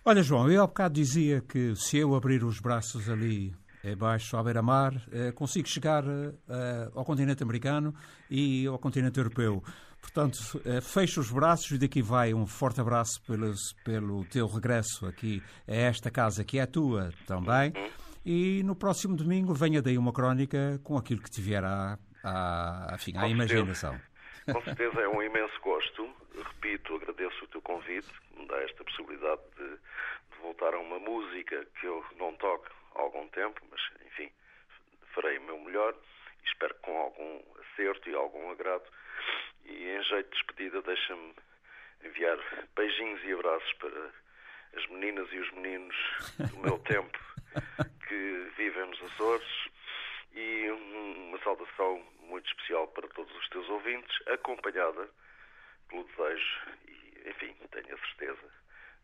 Olha, 0.04 0.22
João, 0.22 0.50
eu 0.50 0.62
há 0.62 0.66
bocado 0.66 0.94
dizia 0.94 1.40
que 1.40 1.74
se 1.76 1.98
eu 1.98 2.14
abrir 2.14 2.44
os 2.44 2.60
braços 2.60 3.08
ali 3.08 3.54
abaixo 3.92 4.36
à 4.36 4.42
beira-mar, 4.42 4.92
eh, 5.12 5.32
consigo 5.32 5.68
chegar 5.68 6.04
eh, 6.04 6.90
ao 6.94 7.04
continente 7.04 7.42
americano 7.42 7.94
e 8.30 8.66
ao 8.66 8.78
continente 8.78 9.18
europeu. 9.18 9.62
Portanto, 10.00 10.36
fecho 10.82 11.20
os 11.20 11.30
braços 11.32 11.70
e 11.70 11.78
daqui 11.78 12.02
vai 12.02 12.34
um 12.34 12.46
forte 12.46 12.78
abraço 12.78 13.22
pelo, 13.22 13.54
pelo 13.82 14.22
teu 14.26 14.46
regresso 14.46 15.06
aqui 15.06 15.42
a 15.66 15.74
esta 15.74 16.10
casa 16.10 16.44
que 16.44 16.58
é 16.58 16.62
a 16.62 16.66
tua 16.66 17.10
também. 17.26 17.72
E 18.24 18.62
no 18.64 18.74
próximo 18.74 19.16
domingo 19.16 19.54
venha 19.54 19.82
daí 19.82 19.98
uma 19.98 20.12
crónica 20.12 20.80
com 20.84 20.98
aquilo 20.98 21.22
que 21.22 21.30
te 21.30 21.40
vier 21.40 21.64
à, 21.64 21.98
à, 22.22 22.94
enfim, 22.94 23.16
à 23.16 23.28
imaginação. 23.28 24.00
Com 24.50 24.62
certeza 24.62 25.00
é 25.00 25.08
um 25.08 25.22
imenso 25.22 25.58
gosto. 25.62 26.08
Repito, 26.34 26.94
agradeço 26.96 27.44
o 27.44 27.48
teu 27.48 27.62
convite, 27.62 28.08
me 28.36 28.46
dá 28.46 28.56
esta 28.62 28.82
possibilidade 28.82 29.40
de, 29.56 29.68
de 29.68 30.42
voltar 30.42 30.74
a 30.74 30.78
uma 30.78 30.98
música 30.98 31.66
que 31.80 31.86
eu 31.86 32.04
não 32.18 32.34
toco 32.36 32.66
há 32.94 33.00
algum 33.00 33.28
tempo, 33.28 33.60
mas 33.70 33.80
enfim, 34.06 34.30
farei 35.14 35.38
o 35.38 35.42
meu 35.42 35.58
melhor 35.60 35.94
e 36.42 36.46
espero 36.46 36.74
que 36.74 36.80
com 36.80 36.96
algum 36.96 37.42
acerto 37.60 38.08
e 38.08 38.14
algum 38.14 38.50
agrado. 38.50 38.84
E 39.64 39.88
em 39.90 40.02
jeito 40.02 40.30
de 40.30 40.36
despedida, 40.36 40.82
deixa-me 40.82 41.34
enviar 42.04 42.38
beijinhos 42.76 43.22
e 43.24 43.32
abraços 43.32 43.72
para 43.74 44.10
as 44.76 44.86
meninas 44.88 45.30
e 45.32 45.38
os 45.38 45.50
meninos 45.52 45.96
do 46.38 46.58
meu 46.58 46.78
tempo 46.84 47.18
que 48.06 48.50
vivem 48.56 48.86
nos 48.86 49.02
Açores 49.02 49.68
e 50.32 50.68
uma 50.70 51.38
saudação 51.42 52.04
muito 52.20 52.46
especial 52.48 52.88
para 52.88 53.06
todos 53.08 53.34
os 53.36 53.48
teus 53.48 53.68
ouvintes, 53.68 54.16
acompanhada 54.26 55.08
pelo 55.88 56.04
desejo 56.04 56.60
e, 56.88 57.28
enfim, 57.28 57.54
tenho 57.70 57.94
a 57.94 57.98
certeza 57.98 58.50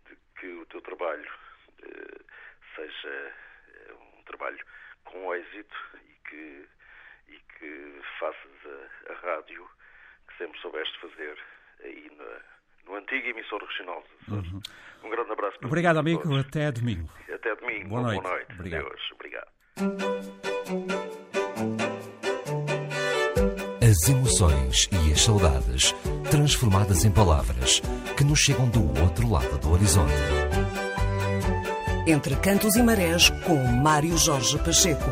de 0.09 0.17
que 0.39 0.47
o 0.47 0.67
teu 0.67 0.81
trabalho 0.81 1.31
eh, 1.83 2.21
seja 2.75 3.35
trabalho 4.31 4.65
com 5.05 5.35
êxito 5.35 5.77
e 5.95 6.29
que, 6.29 6.69
e 7.29 7.41
que 7.59 8.01
faças 8.19 8.53
a, 9.09 9.13
a 9.13 9.17
rádio 9.17 9.69
que 10.29 10.39
sempre 10.39 10.59
soubeste 10.61 10.99
fazer 11.01 11.39
aí 11.83 12.11
na, 12.17 12.91
no 12.91 12.97
antigo 12.97 13.29
emissor 13.29 13.63
regional. 13.65 14.05
Uhum. 14.29 14.61
Um 15.03 15.11
grande 15.11 15.33
abraço 15.33 15.59
para 15.59 15.69
Obrigado, 15.69 15.99
amigo. 15.99 16.23
Todos. 16.23 16.47
Até 16.47 16.71
domingo. 16.73 17.09
Até 17.33 17.55
domingo. 17.57 17.89
Boa 17.89 18.03
noite. 18.03 18.23
Boa 18.23 18.35
noite. 18.35 18.53
Obrigado. 18.55 18.85
Deus. 18.85 19.13
Obrigado. 19.13 19.49
As 23.83 24.09
emoções 24.09 24.89
e 24.93 25.13
as 25.13 25.21
saudades 25.21 25.93
transformadas 26.31 27.05
em 27.05 27.13
palavras 27.13 27.81
que 28.17 28.23
nos 28.23 28.39
chegam 28.39 28.69
do 28.71 29.03
outro 29.03 29.29
lado 29.29 29.59
do 29.59 29.73
horizonte. 29.73 30.15
Entre 32.07 32.35
Cantos 32.37 32.77
e 32.77 32.83
Marés 32.83 33.29
com 33.47 33.63
Mário 33.63 34.17
Jorge 34.17 34.59
Pacheco. 34.59 35.11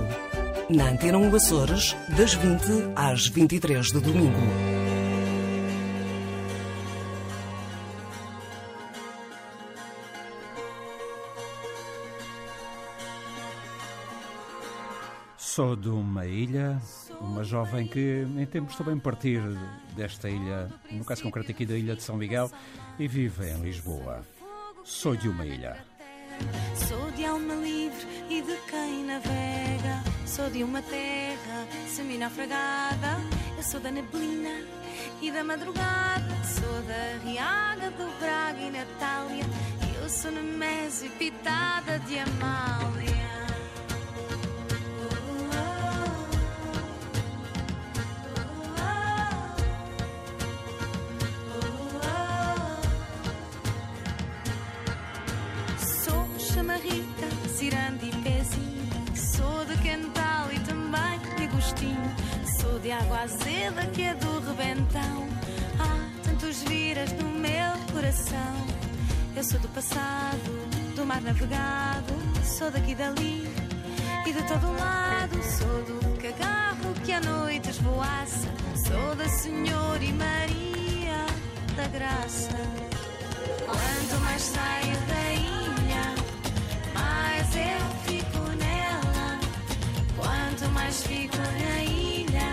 Na 0.70 0.88
Antena 0.88 1.18
1 1.18 1.34
Açores, 1.34 1.94
das 2.16 2.34
20 2.34 2.92
às 2.96 3.26
23 3.28 3.86
de 3.86 4.00
domingo. 4.00 4.38
Sou 15.36 15.76
de 15.76 15.88
uma 15.88 16.24
ilha, 16.24 16.80
uma 17.20 17.44
jovem 17.44 17.86
que 17.86 18.26
em 18.36 18.46
tempos 18.46 18.76
também 18.76 18.98
partir 18.98 19.42
desta 19.94 20.30
ilha, 20.30 20.68
no 20.90 21.04
caso 21.04 21.22
concreto 21.22 21.50
aqui 21.50 21.66
da 21.66 21.76
ilha 21.76 21.94
de 21.94 22.02
São 22.02 22.16
Miguel, 22.16 22.50
e 22.98 23.06
vive 23.06 23.50
em 23.50 23.60
Lisboa. 23.60 24.22
Sou 24.84 25.14
de 25.14 25.28
uma 25.28 25.44
ilha. 25.44 25.87
Sou 26.88 27.10
de 27.12 27.24
alma 27.24 27.54
livre 27.54 28.06
e 28.30 28.40
de 28.42 28.56
quem 28.68 29.04
navega. 29.04 30.02
Sou 30.26 30.48
de 30.50 30.62
uma 30.62 30.82
terra 30.82 31.66
semi-naufragada. 31.88 33.20
Eu 33.56 33.62
sou 33.62 33.80
da 33.80 33.90
neblina 33.90 34.62
e 35.20 35.30
da 35.30 35.42
madrugada. 35.42 36.44
Sou 36.44 36.82
da 36.82 37.28
Riaga, 37.28 37.90
do 37.90 38.20
Braga 38.20 38.60
e 38.60 38.70
Natália. 38.70 39.44
Eu 40.00 40.08
sou 40.08 40.30
Nemésio, 40.30 41.10
pitada 41.18 41.98
de 42.00 42.18
Amália. 42.18 43.17
Sou 62.60 62.78
de 62.80 62.90
água 62.90 63.20
azeda 63.20 63.86
que 63.92 64.02
é 64.02 64.14
do 64.14 64.40
rebentão. 64.40 65.28
Há 65.78 66.24
tantos 66.24 66.62
viras 66.64 67.12
no 67.12 67.28
meu 67.28 67.72
coração. 67.92 68.66
Eu 69.36 69.44
sou 69.44 69.60
do 69.60 69.68
passado, 69.68 70.94
do 70.96 71.06
mar 71.06 71.20
navegado. 71.20 72.14
Sou 72.44 72.70
daqui 72.70 72.94
dali 72.94 73.48
e 74.26 74.32
de 74.32 74.42
todo 74.42 74.72
lado. 74.78 75.42
Sou 75.42 75.82
do 75.84 76.18
cagarro 76.20 76.92
que 77.04 77.12
à 77.12 77.20
noite 77.20 77.70
esvoaça. 77.70 78.48
Sou 78.74 79.14
da 79.14 79.28
Senhora 79.28 80.02
e 80.02 80.12
Maria 80.12 81.26
da 81.76 81.86
Graça. 81.88 82.58
Quanto 83.64 84.20
mais 84.24 84.42
saio 84.42 84.96
da 85.06 85.32
ilha, 85.32 86.14
mais 86.94 87.56
eu 87.56 87.80
fico. 88.04 88.17
Quanto 90.58 90.74
mais 90.74 91.06
fico 91.06 91.36
na 91.36 91.84
ilha, 91.84 92.50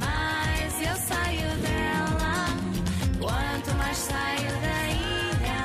mais 0.00 0.80
eu 0.80 0.96
saio 0.96 1.50
dela. 1.60 2.46
Quanto 3.20 3.76
mais 3.76 3.98
saio 3.98 4.52
da 4.64 4.80
ilha, 4.88 5.60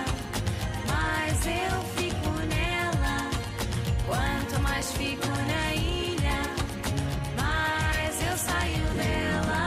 mais 0.92 1.46
eu 1.46 1.82
fico 1.96 2.30
nela. 2.54 3.18
Quanto 4.08 4.62
mais 4.62 4.92
fico 4.92 5.28
na 5.48 5.74
ilha, 5.74 6.40
mais 7.38 8.16
eu 8.30 8.38
saio 8.38 8.88
dela. 9.00 9.64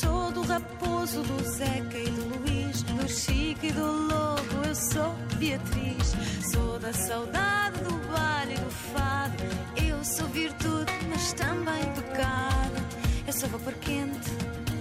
Sou 0.00 0.32
do 0.32 0.42
raposo, 0.42 1.22
do 1.22 1.44
Zeca 1.52 1.98
e 1.98 2.10
do 2.10 2.24
Luís, 2.34 2.73
do 3.04 3.10
Chico 3.10 3.66
e 3.66 3.70
do 3.70 3.84
Lobo, 3.84 4.66
eu 4.66 4.74
sou 4.74 5.14
Beatriz. 5.36 6.14
Sou 6.50 6.78
da 6.78 6.90
saudade, 6.90 7.78
do 7.80 7.92
baile 8.10 8.54
e 8.54 8.58
do 8.58 8.70
fado. 8.70 9.44
Eu 9.86 10.02
sou 10.02 10.26
virtude, 10.28 10.90
mas 11.10 11.34
também 11.34 11.84
pecado. 11.94 12.80
Eu 13.26 13.32
sou 13.34 13.48
vapor 13.50 13.74
quente, 13.74 14.30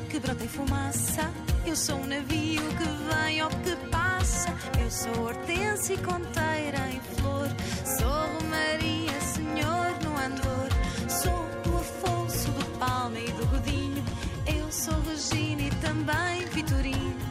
que 0.09 0.19
brota 0.19 0.43
em 0.43 0.47
fumaça. 0.47 1.29
Eu 1.65 1.75
sou 1.75 1.97
um 1.97 2.07
navio 2.07 2.61
que 2.77 3.23
vem 3.25 3.41
ao 3.41 3.49
que 3.49 3.75
passa. 3.91 4.53
Eu 4.79 4.89
sou 4.89 5.25
hortência 5.25 5.93
e 5.93 5.97
conteira 5.97 6.79
em 6.91 7.01
flor. 7.17 7.49
Sou 7.97 8.07
Romaria, 8.07 9.19
senhor 9.35 9.91
no 10.01 10.17
andor. 10.17 10.69
Sou 11.09 11.73
o 11.73 11.77
Afonso 11.77 12.51
do 12.51 12.79
Palma 12.79 13.19
e 13.19 13.29
do 13.31 13.45
Godinho. 13.47 14.03
Eu 14.47 14.71
sou 14.71 14.97
Regina 15.01 15.63
e 15.63 15.69
também 15.81 16.45
Vitorino. 16.53 17.22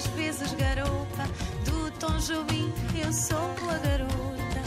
Às 0.00 0.06
vezes 0.08 0.54
garopa. 0.54 1.24
Do 1.66 1.90
Tom 1.98 2.16
Jobim, 2.18 2.72
eu 3.04 3.12
sou 3.12 3.54
a 3.68 3.78
garota. 3.86 4.60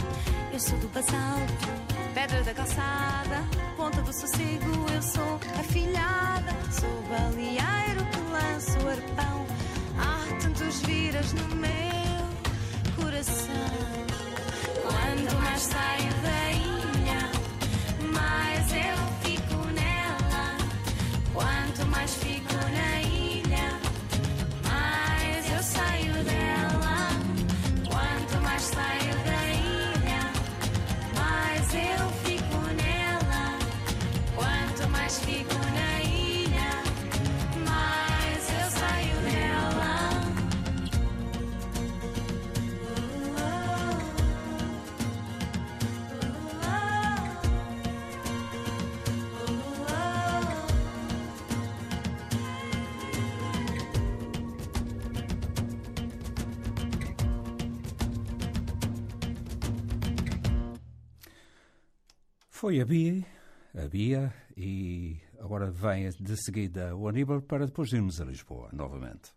Eu 0.52 0.60
sou 0.60 0.78
do 0.78 0.88
basalto, 0.88 1.68
pedra 2.14 2.42
da 2.44 2.54
calçada. 2.54 3.42
Ponta 3.76 4.00
do 4.02 4.12
sossego, 4.12 4.86
eu 4.94 5.02
sou 5.02 5.40
a 5.58 5.62
filhada. 5.64 6.52
Sou 6.70 7.02
baleeiro 7.10 8.04
que 8.12 8.18
lanço 8.30 8.78
o 8.78 8.88
arpão. 8.88 9.46
Há 9.98 10.40
tantos 10.40 10.80
viras 10.82 11.32
no 11.32 11.56
meu 11.56 11.83
Foi 62.64 62.80
a 62.80 62.84
Bia, 62.86 63.22
a 63.74 63.86
Bia, 63.86 64.32
e 64.56 65.18
agora 65.38 65.70
vem 65.70 66.08
de 66.18 66.34
seguida 66.34 66.96
o 66.96 67.06
Aníbal 67.06 67.42
para 67.42 67.66
depois 67.66 67.92
irmos 67.92 68.22
a 68.22 68.24
Lisboa 68.24 68.70
novamente. 68.72 69.34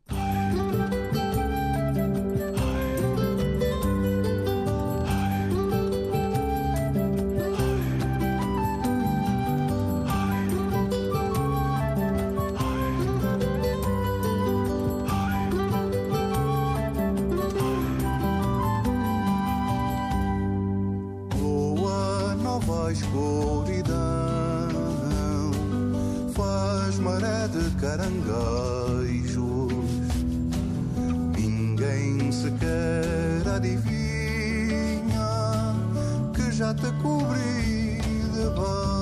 Caranguejos. 28.08 29.74
Ninguém 31.38 32.32
sequer 32.32 33.48
adivinha 33.56 34.96
que 36.34 36.52
já 36.52 36.74
te 36.74 36.92
cobri 37.02 38.00
de 38.34 38.50
beijos, 38.56 38.97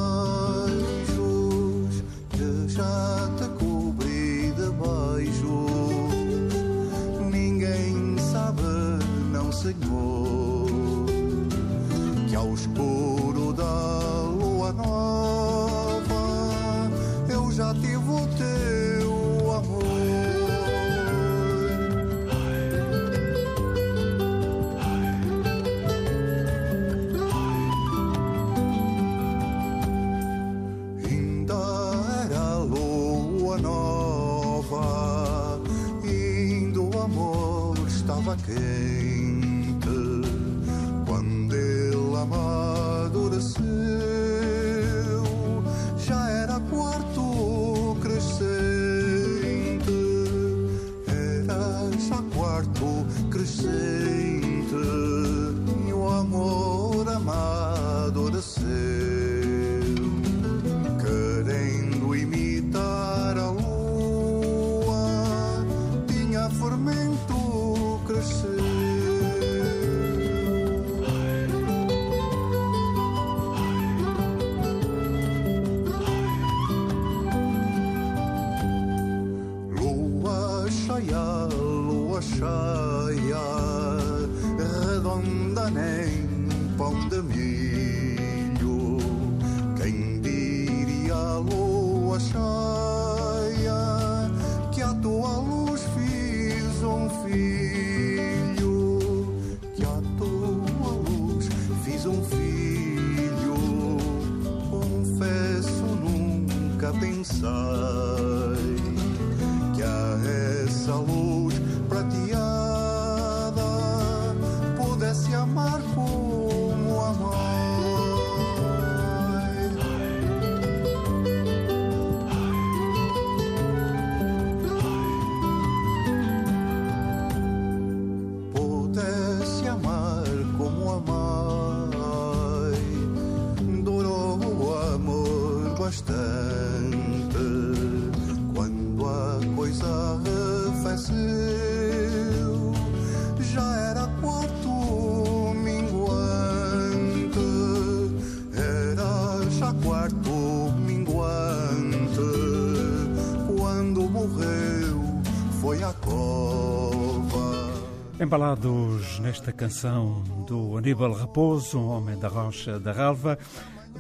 Embalados 158.36 159.18
nesta 159.22 159.54
canção 159.54 160.22
do 160.46 160.78
Aníbal 160.78 161.14
Raposo, 161.14 161.80
um 161.80 161.88
homem 161.88 162.20
da 162.20 162.28
Rocha 162.28 162.78
da 162.78 162.92
Ralva, 162.92 163.38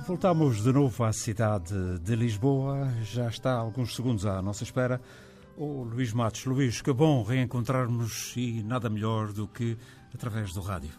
voltamos 0.05 0.61
de 0.61 0.73
novo 0.73 1.05
à 1.05 1.13
cidade 1.13 1.73
de 1.99 2.15
Lisboa. 2.17 2.83
Já 3.05 3.29
está 3.29 3.53
alguns 3.53 3.95
segundos 3.95 4.25
à 4.25 4.41
nossa 4.41 4.65
espera 4.65 4.99
o 5.55 5.85
Luís 5.85 6.11
Matos. 6.11 6.43
Luís, 6.43 6.81
que 6.81 6.91
bom 6.91 7.23
reencontrarmos 7.23 8.35
e 8.35 8.61
nada 8.61 8.89
melhor 8.89 9.31
do 9.31 9.47
que 9.47 9.77
através 10.13 10.53
do 10.53 10.59
rádio. 10.59 10.91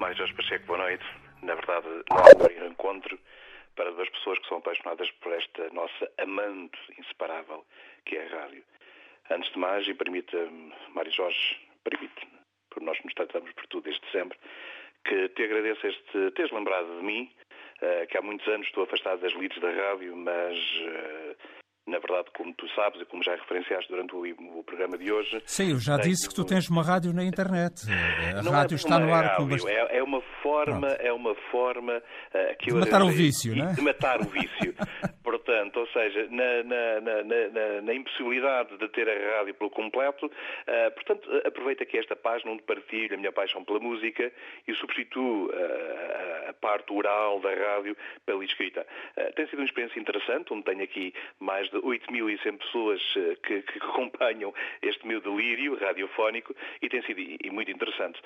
Mais 0.00 0.16
Jorge 0.16 0.32
Pacheco, 0.32 0.68
boa 0.68 0.78
noite. 0.78 1.04
Na 1.42 1.54
verdade, 1.54 1.86
não 2.10 2.16
há 2.16 2.64
um 2.64 2.70
encontro 2.70 3.18
para 3.76 3.92
duas 3.92 4.08
pessoas 4.08 4.38
que 4.38 4.48
são 4.48 4.56
apaixonadas 4.56 5.10
por 5.20 5.34
esta 5.34 5.68
nossa 5.74 6.10
amante 6.16 6.78
inseparável, 6.98 7.62
que 8.06 8.16
é 8.16 8.26
a 8.26 8.40
rádio. 8.40 8.64
Antes 9.30 9.52
de 9.52 9.58
mais, 9.58 9.86
e 9.86 9.92
permita-me, 9.92 10.72
Mário 10.94 11.12
Jorge, 11.12 11.65
permite-me, 11.88 12.32
por 12.70 12.82
nós 12.82 12.98
nos 13.04 13.14
tratamos 13.14 13.50
por 13.52 13.66
tudo 13.68 13.84
desde 13.84 14.10
sempre, 14.10 14.38
que 15.06 15.28
te 15.30 15.44
agradeço 15.44 15.86
este, 15.86 16.30
teres 16.32 16.50
lembrado 16.52 16.98
de 16.98 17.04
mim, 17.04 17.30
eh, 17.80 18.06
que 18.06 18.18
há 18.18 18.22
muitos 18.22 18.46
anos 18.48 18.66
estou 18.66 18.84
afastado 18.84 19.20
das 19.20 19.32
lides 19.34 19.60
da 19.60 19.70
rádio, 19.70 20.16
mas 20.16 20.56
eh, 20.82 21.36
na 21.88 21.98
verdade, 22.00 22.28
como 22.36 22.52
tu 22.54 22.66
sabes 22.74 23.00
e 23.00 23.04
como 23.04 23.22
já 23.22 23.36
referenciaste 23.36 23.88
durante 23.88 24.12
o, 24.12 24.58
o 24.58 24.64
programa 24.64 24.98
de 24.98 25.12
hoje. 25.12 25.40
Sim, 25.46 25.70
eu 25.70 25.78
já 25.78 25.96
disse 25.96 26.28
que 26.28 26.34
tu 26.34 26.44
tens 26.44 26.68
uma 26.68 26.82
rádio 26.82 27.12
na 27.12 27.22
internet. 27.24 27.82
A 28.36 28.42
Não 28.42 28.50
rádio 28.50 28.74
é 28.74 28.76
está 28.76 28.98
no 28.98 29.14
ar 29.14 29.36
com 29.36 29.46
bastante. 29.46 29.72
é, 29.72 29.98
é 29.98 30.02
uma 30.02 30.20
forma, 30.42 30.88
é 30.98 31.12
uma 31.12 31.34
forma 31.52 32.02
eh, 32.34 32.56
que 32.56 32.66
De 32.66 32.72
eu 32.72 32.80
matar 32.80 33.02
o 33.02 33.08
vício, 33.10 33.54
E 33.54 33.58
não 33.58 33.70
é? 33.70 33.74
De 33.74 33.80
matar 33.82 34.20
o 34.20 34.24
vício. 34.24 34.74
Portanto, 35.46 35.76
ou 35.78 35.86
seja, 35.88 36.26
na, 36.28 36.62
na- 36.64 37.00
na- 37.00 37.80
na- 37.82 37.94
impossibilidade 37.94 38.76
de 38.78 38.88
ter 38.88 39.08
a 39.08 39.38
rádio 39.38 39.54
pelo 39.54 39.70
completo, 39.70 40.28
eh, 40.66 40.90
portanto, 40.90 41.30
eh, 41.32 41.46
aproveita 41.46 41.84
aqui 41.84 41.96
esta 41.98 42.16
página 42.16 42.50
onde 42.50 42.64
partilho 42.64 43.14
a 43.14 43.16
minha 43.16 43.30
paixão 43.30 43.64
pela 43.64 43.78
música 43.78 44.32
e 44.66 44.74
substituo 44.74 45.48
eh, 45.54 46.46
a, 46.48 46.52
parte 46.54 46.92
oral 46.92 47.38
da 47.38 47.54
rádio 47.54 47.96
pela 48.26 48.44
escrita. 48.44 48.84
Eh, 49.16 49.30
tem 49.36 49.46
sido 49.46 49.60
uma 49.60 49.66
experiência 49.66 50.00
interessante, 50.00 50.52
onde 50.52 50.64
tenho 50.64 50.82
aqui 50.82 51.14
mais 51.38 51.70
de 51.70 51.76
8.100 51.78 52.58
pessoas 52.58 53.00
que, 53.44 53.62
que 53.62 53.78
acompanham 53.86 54.52
este 54.82 55.06
meu 55.06 55.20
delírio 55.20 55.76
radiofónico 55.78 56.56
e 56.82 56.88
tem 56.88 57.02
sido 57.02 57.20
e- 57.20 57.38
muito 57.52 57.70
interessante. 57.70 58.20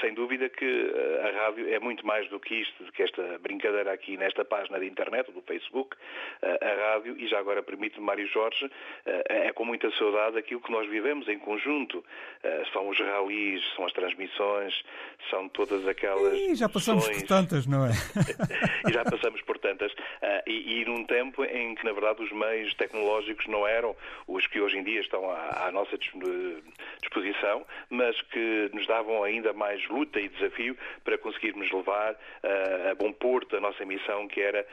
Sem 0.00 0.14
dúvida 0.14 0.48
que 0.48 0.92
a 1.22 1.44
rádio 1.44 1.68
é 1.72 1.78
muito 1.78 2.06
mais 2.06 2.26
do 2.30 2.40
que 2.40 2.54
isto, 2.54 2.84
do 2.84 2.90
que 2.92 3.02
esta 3.02 3.38
brincadeira 3.40 3.92
aqui 3.92 4.16
nesta 4.16 4.44
página 4.46 4.80
de 4.80 4.86
internet, 4.86 5.30
do 5.30 5.42
Facebook. 5.42 5.94
A 6.40 6.92
rádio, 6.92 7.16
e 7.18 7.26
já 7.26 7.38
agora 7.38 7.62
permite-me, 7.62 8.04
Mário 8.04 8.26
Jorge, 8.28 8.70
é 9.04 9.52
com 9.52 9.64
muita 9.64 9.90
saudade 9.92 10.38
aquilo 10.38 10.60
que 10.60 10.70
nós 10.70 10.88
vivemos 10.88 11.26
em 11.28 11.38
conjunto. 11.38 12.04
São 12.72 12.88
os 12.88 12.98
ralis, 12.98 13.62
são 13.74 13.84
as 13.84 13.92
transmissões, 13.92 14.74
são 15.30 15.48
todas 15.48 15.86
aquelas. 15.86 16.32
E 16.34 16.54
já 16.54 16.68
passamos 16.68 17.04
por 17.04 17.12
discussões 17.12 17.28
tantas, 17.48 17.66
não 17.66 17.86
é? 17.86 17.90
e 18.88 18.92
já 18.92 19.04
passamos 19.04 19.42
por 19.42 19.58
tantas. 19.58 19.92
E, 20.46 20.80
e 20.80 20.84
num 20.84 21.04
tempo 21.04 21.44
em 21.44 21.74
que, 21.74 21.84
na 21.84 21.92
verdade, 21.92 22.22
os 22.22 22.30
meios 22.32 22.72
tecnológicos 22.74 23.46
não 23.46 23.66
eram 23.66 23.96
os 24.26 24.46
que 24.46 24.60
hoje 24.60 24.78
em 24.78 24.84
dia 24.84 25.00
estão 25.00 25.28
à, 25.30 25.66
à 25.66 25.72
nossa 25.72 25.98
dis- 25.98 26.12
disposição, 27.02 27.66
mas 27.90 28.20
que 28.22 28.70
nos 28.72 28.86
davam 28.86 29.22
ainda 29.24 29.52
mais 29.52 29.86
luta 29.88 30.20
e 30.20 30.28
desafio 30.28 30.76
para 31.04 31.18
conseguirmos 31.18 31.70
levar 31.72 32.16
a 32.90 32.94
bom 32.94 33.12
porto 33.12 33.56
a 33.56 33.60
nossa 33.60 33.84
missão, 33.84 34.28
que 34.28 34.40
era 34.40 34.66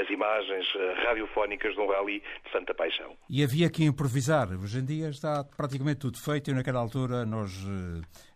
as 0.00 0.10
imagens 0.10 0.66
ah, 0.76 1.11
radiofónicas 1.12 1.74
de 1.74 1.80
um 1.80 1.88
rally 1.88 2.20
de 2.20 2.50
Santa 2.50 2.74
Paixão. 2.74 3.16
E 3.28 3.42
havia 3.42 3.68
que 3.70 3.84
improvisar. 3.84 4.48
Hoje 4.52 4.78
em 4.78 4.84
dia 4.84 5.08
está 5.10 5.44
praticamente 5.44 6.00
tudo 6.00 6.18
feito 6.18 6.50
e 6.50 6.54
naquela 6.54 6.80
altura 6.80 7.24
nós, 7.26 7.52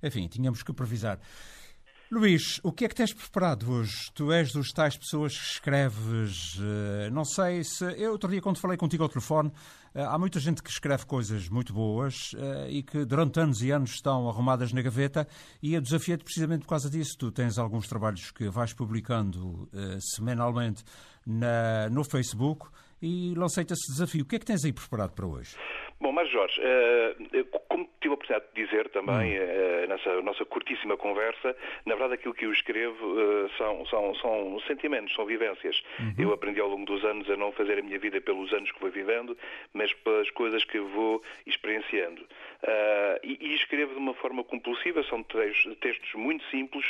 eh, 0.02 0.06
enfim, 0.06 0.28
tínhamos 0.28 0.62
que 0.62 0.70
improvisar. 0.70 1.18
Luís, 2.08 2.60
o 2.62 2.70
que 2.70 2.84
é 2.84 2.88
que 2.88 2.94
tens 2.94 3.12
preparado 3.12 3.68
hoje? 3.68 4.12
Tu 4.14 4.30
és 4.30 4.52
dos 4.52 4.72
tais 4.72 4.96
pessoas 4.96 5.36
que 5.36 5.44
escreves, 5.44 6.56
eh, 6.60 7.10
não 7.10 7.24
sei 7.24 7.64
se... 7.64 7.84
Eu 8.00 8.12
outro 8.12 8.30
dia 8.30 8.40
quando 8.40 8.58
falei 8.58 8.76
contigo 8.76 9.02
ao 9.02 9.08
telefone, 9.08 9.50
eh, 9.92 10.04
há 10.04 10.16
muita 10.16 10.38
gente 10.38 10.62
que 10.62 10.70
escreve 10.70 11.04
coisas 11.04 11.48
muito 11.48 11.72
boas 11.72 12.32
e 12.68 12.82
que 12.84 13.04
durante 13.04 13.40
anos 13.40 13.60
e 13.60 13.72
anos 13.72 13.90
estão 13.90 14.28
arrumadas 14.28 14.72
na 14.72 14.82
gaveta 14.82 15.26
e 15.60 15.74
eu 15.74 15.80
desafiei-te 15.80 16.22
precisamente 16.22 16.60
por 16.60 16.68
causa 16.68 16.88
disso. 16.88 17.18
Tu 17.18 17.32
tens 17.32 17.58
alguns 17.58 17.88
trabalhos 17.88 18.30
que 18.30 18.48
vais 18.48 18.72
publicando 18.72 19.68
semanalmente 19.98 20.84
na- 21.26 21.88
no 21.90 22.04
Facebook 22.04 22.66
e 23.02 23.34
lancei-te 23.34 23.72
esse 23.72 23.92
desafio. 23.92 24.22
O 24.22 24.26
que 24.26 24.36
é 24.36 24.38
que 24.38 24.44
tens 24.46 24.64
aí 24.64 24.72
preparado 24.72 25.12
para 25.12 25.26
hoje? 25.26 25.56
Bom, 25.98 26.12
mas 26.12 26.28
Jorge, 26.30 26.60
eh, 26.62 27.44
como 27.68 27.88
tive 28.00 28.12
a 28.12 28.14
oportunidade 28.14 28.52
de 28.54 28.64
dizer 28.64 28.88
também 28.90 29.34
eh, 29.34 29.86
nessa 29.88 30.20
nossa 30.20 30.44
curtíssima 30.44 30.94
conversa, 30.96 31.56
na 31.86 31.94
verdade 31.94 32.14
aquilo 32.14 32.34
que 32.34 32.44
eu 32.44 32.52
escrevo 32.52 33.18
eh, 33.18 33.48
são, 33.56 33.86
são, 33.86 34.14
são 34.16 34.60
sentimentos, 34.66 35.14
são 35.14 35.24
vivências. 35.24 35.82
Eu 36.18 36.32
aprendi 36.34 36.60
ao 36.60 36.68
longo 36.68 36.84
dos 36.84 37.02
anos 37.04 37.28
a 37.30 37.36
não 37.36 37.50
fazer 37.52 37.78
a 37.78 37.82
minha 37.82 37.98
vida 37.98 38.20
pelos 38.20 38.52
anos 38.52 38.70
que 38.72 38.80
vou 38.80 38.90
vivendo, 38.90 39.36
mas 39.72 39.92
pelas 39.94 40.30
coisas 40.30 40.64
que 40.64 40.78
vou 40.78 41.22
experienciando. 41.46 42.26
E, 43.22 43.38
e 43.40 43.54
escrevo 43.54 43.92
de 43.94 43.98
uma 43.98 44.14
forma 44.14 44.44
compulsiva, 44.44 45.02
são 45.04 45.22
textos, 45.22 45.76
textos 45.78 46.14
muito 46.14 46.44
simples 46.50 46.84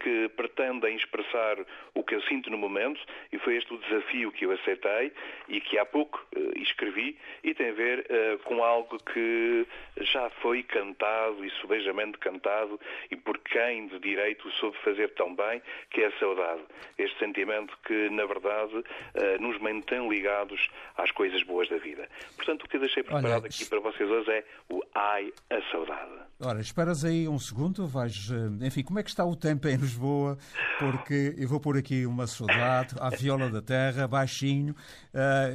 que 0.00 0.28
pretendem 0.36 0.96
expressar 0.96 1.56
o 1.94 2.02
que 2.02 2.14
eu 2.14 2.22
sinto 2.22 2.50
no 2.50 2.58
momento 2.58 3.00
e 3.32 3.38
foi 3.38 3.56
este 3.56 3.72
o 3.74 3.78
desafio 3.78 4.32
que 4.32 4.46
eu 4.46 4.52
aceitei 4.52 5.12
e 5.48 5.60
que 5.60 5.78
há 5.78 5.84
pouco 5.84 6.24
eh, 6.34 6.60
escrevi 6.60 7.16
e 7.42 7.54
tem 7.54 7.70
a 7.70 7.72
ver 7.72 8.06
eh, 8.08 8.38
com 8.44 8.62
algo 8.62 8.96
que 9.12 9.66
já 10.00 10.30
foi 10.42 10.62
cantado 10.62 11.44
e 11.44 11.50
subejamente 11.60 12.18
cantado 12.18 12.78
e 13.10 13.16
por 13.16 13.38
quem 13.38 13.88
de 13.88 13.98
direito 13.98 14.50
soube 14.52 14.76
fazer 14.84 15.08
tão 15.14 15.34
bem, 15.34 15.60
que 15.90 16.00
é 16.02 16.06
a 16.06 16.18
saudade. 16.18 16.62
Este 16.96 17.18
sentimento 17.18 17.76
que, 17.86 18.08
na 18.10 18.24
verdade, 18.26 18.82
eh, 19.14 19.38
nos 19.38 19.58
mantém 19.60 20.08
ligados 20.08 20.68
às 20.96 21.10
coisas 21.10 21.42
boas 21.42 21.68
da 21.68 21.78
vida. 21.78 22.08
Portanto, 22.36 22.64
o 22.64 22.68
que 22.68 22.76
eu 22.76 22.80
deixei 22.80 23.02
preparado 23.02 23.46
aqui 23.46 23.64
para 23.64 23.80
vocês 23.80 24.08
hoje 24.08 24.30
é 24.30 24.44
o 24.70 24.82
Ai, 24.94 25.32
a 25.50 25.60
Saudade. 25.70 26.12
Ora, 26.40 26.60
esperas 26.60 27.04
aí 27.04 27.26
um 27.28 27.38
segundo, 27.38 27.86
vais. 27.86 28.30
eh, 28.30 28.66
Enfim, 28.66 28.82
como 28.82 28.98
é 28.98 29.02
que 29.02 29.10
está 29.10 29.24
o 29.24 29.34
tempo 29.36 29.66
em 29.68 29.76
Lisboa? 29.76 30.38
Porque 30.78 31.34
eu 31.36 31.48
vou 31.48 31.60
pôr 31.60 31.76
aqui 31.76 32.06
uma 32.06 32.26
saudade 32.26 32.94
à 33.00 33.10
viola 33.10 33.48
da 33.50 33.60
terra, 33.60 34.06
baixinho. 34.06 34.74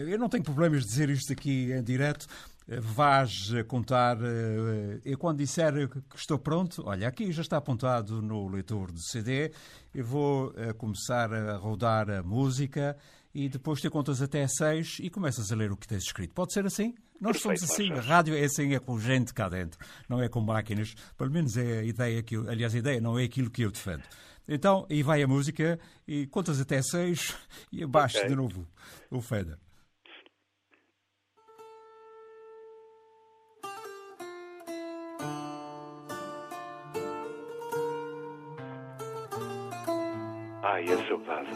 Eu 0.10 0.20
não 0.20 0.28
tenho 0.28 0.43
problemas 0.43 0.82
de 0.82 0.88
dizer 0.88 1.10
isto 1.10 1.32
aqui 1.32 1.72
em 1.72 1.82
direto. 1.84 2.26
Eh, 2.68 2.80
Vais 2.80 3.51
eh, 3.53 3.64
contar, 3.64 4.18
eh, 4.22 4.99
eu 5.03 5.18
quando 5.18 5.38
disser 5.39 5.88
que 5.89 6.01
estou 6.16 6.39
pronto, 6.39 6.84
olha, 6.86 7.07
aqui 7.07 7.32
já 7.32 7.41
está 7.41 7.57
apontado 7.57 8.22
no 8.22 8.47
leitor 8.47 8.91
de 8.91 9.05
CD, 9.09 9.51
eu 9.93 10.05
vou 10.05 10.53
começar 10.78 11.34
a 11.34 11.57
rodar 11.57 12.09
a 12.09 12.24
música 12.24 12.95
e 13.34 13.49
depois 13.49 13.82
te 13.82 13.89
contas 13.89 14.22
até 14.22 14.47
seis 14.47 14.97
e 14.99 15.09
começas 15.09 15.51
a 15.51 15.55
ler 15.55 15.72
o 15.72 15.78
que 15.78 15.88
tens 15.88 16.03
escrito. 16.03 16.34
Pode 16.34 16.53
ser 16.53 16.66
assim? 16.66 16.93
Nós 17.20 17.38
Perfeito, 17.41 17.59
somos 17.66 17.72
assim, 17.74 17.91
a 17.93 18.01
rádio 18.01 18.36
é 18.36 18.43
assim, 18.43 18.74
é 18.74 18.80
com 18.80 18.99
gente 18.99 19.34
cá 19.34 19.47
dentro, 19.47 19.80
não 20.09 20.22
é 20.22 20.28
com 20.28 20.41
máquinas. 20.41 20.93
Pelo 21.18 21.32
menos 21.32 21.55
é 21.55 21.80
a 21.80 21.84
ideia 21.84 22.22
que 22.22 22.36
eu, 22.36 22.49
aliás, 22.49 22.76
a 22.76 22.78
ideia 22.78 22.99
não 22.99 23.18
é 23.18 23.24
aquilo 23.24 23.49
que 23.49 23.61
eu 23.61 23.72
defendo. 23.72 24.03
Então, 24.47 24.86
aí 24.89 25.01
vai 25.01 25.24
a 25.24 25.28
música 25.28 25.80
e 26.07 26.28
contas 26.28 26.59
até 26.59 26.82
seis 26.82 27.34
e 27.72 27.84
abaixo 27.84 28.18
Ok. 28.18 28.30
de 28.30 28.36
novo 28.36 28.68
o 29.09 29.22
Feder. 29.22 29.57
A 41.04 41.08
saudade. 41.08 41.49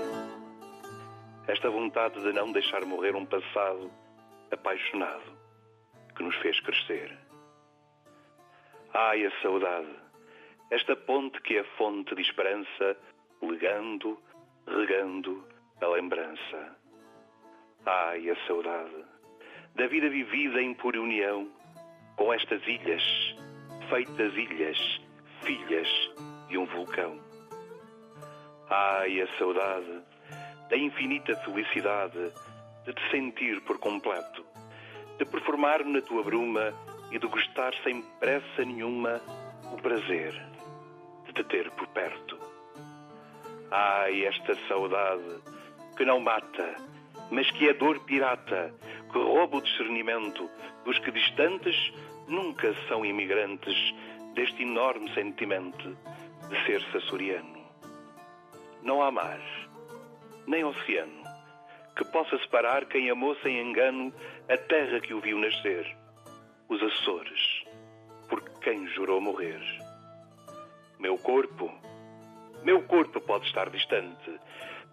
Esta 1.47 1.69
vontade 1.69 2.21
de 2.21 2.33
não 2.33 2.51
deixar 2.51 2.83
morrer 2.83 3.15
um 3.15 3.25
passado 3.25 3.89
apaixonado 4.51 5.37
que 6.15 6.23
nos 6.23 6.35
fez 6.37 6.59
crescer. 6.59 7.17
Ai, 8.93 9.25
a 9.25 9.31
saudade. 9.41 9.87
Esta 10.69 10.97
ponte 10.97 11.41
que 11.43 11.57
é 11.57 11.63
fonte 11.77 12.13
de 12.13 12.21
esperança, 12.23 12.97
legando, 13.41 14.21
regando 14.67 15.47
a 15.81 15.87
lembrança. 15.87 16.77
Ai, 17.85 18.29
a 18.29 18.35
saudade. 18.47 19.05
Da 19.75 19.87
vida 19.87 20.09
vivida 20.09 20.61
em 20.61 20.73
pura 20.73 21.01
união 21.01 21.49
com 22.17 22.33
estas 22.33 22.61
ilhas, 22.67 23.03
feitas 23.89 24.33
ilhas, 24.35 25.01
filhas 25.43 25.87
de 26.49 26.57
um 26.57 26.65
vulcão. 26.65 27.26
Ai, 28.69 29.21
a 29.21 29.27
saudade 29.37 30.01
da 30.69 30.75
infinita 30.75 31.33
felicidade 31.37 32.33
de 32.85 32.93
te 32.93 33.11
sentir 33.11 33.61
por 33.61 33.79
completo, 33.79 34.45
de 35.17 35.23
performar-me 35.23 35.93
na 35.93 36.01
tua 36.01 36.21
bruma 36.21 36.73
e 37.09 37.17
de 37.17 37.25
gostar 37.27 37.73
sem 37.81 38.01
pressa 38.19 38.65
nenhuma 38.65 39.21
o 39.71 39.81
prazer 39.81 40.33
de 41.27 41.31
te 41.31 41.45
ter 41.45 41.71
por 41.71 41.87
perto. 41.87 42.37
Ai, 43.71 44.25
esta 44.25 44.53
saudade 44.67 45.41
que 45.95 46.03
não 46.03 46.19
mata, 46.19 46.75
mas 47.31 47.49
que 47.51 47.69
é 47.69 47.73
dor 47.73 48.01
pirata, 48.01 48.73
que 49.13 49.17
rouba 49.17 49.59
o 49.59 49.61
discernimento 49.61 50.49
dos 50.83 50.99
que 50.99 51.11
distantes 51.11 51.93
nunca 52.27 52.75
são 52.89 53.05
imigrantes 53.05 53.93
deste 54.33 54.63
enorme 54.63 55.09
sentimento 55.13 55.97
de 56.49 56.65
ser 56.65 56.85
açoriano. 56.97 57.56
Não 58.81 59.01
há 59.01 59.11
mar, 59.11 59.39
nem 60.45 60.63
oceano, 60.63 61.23
que 61.95 62.05
possa 62.05 62.37
separar 62.39 62.85
quem 62.85 63.09
amou 63.09 63.35
sem 63.37 63.59
engano 63.59 64.13
a 64.49 64.57
terra 64.57 64.99
que 64.99 65.13
o 65.13 65.19
viu 65.19 65.37
nascer, 65.39 65.95
os 66.69 66.81
Açores, 66.81 67.63
por 68.29 68.41
quem 68.59 68.87
jurou 68.87 69.19
morrer. 69.19 69.61
Meu 70.99 71.17
corpo, 71.17 71.71
meu 72.63 72.81
corpo 72.83 73.19
pode 73.21 73.45
estar 73.45 73.69
distante, 73.69 74.39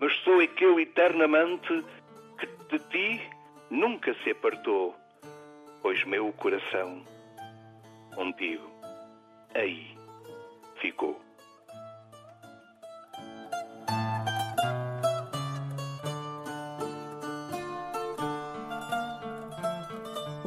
mas 0.00 0.14
sou 0.18 0.40
aquele 0.40 0.82
eternamente 0.82 1.84
que 2.38 2.46
de 2.70 2.78
ti 2.90 3.30
nunca 3.70 4.14
se 4.22 4.30
apartou, 4.30 4.94
pois 5.82 6.04
meu 6.04 6.32
coração 6.32 7.04
contigo 8.14 8.74
aí 9.54 9.96
ficou. 10.80 11.23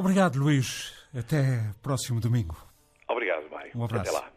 Obrigado, 0.08 0.38
Luís. 0.38 0.94
Até 1.14 1.74
próximo 1.82 2.18
domingo. 2.18 2.56
Obrigado, 3.06 3.46
Mário. 3.50 3.70
Um 3.74 3.84
abraço. 3.84 4.08
Até 4.08 4.18
lá. 4.18 4.32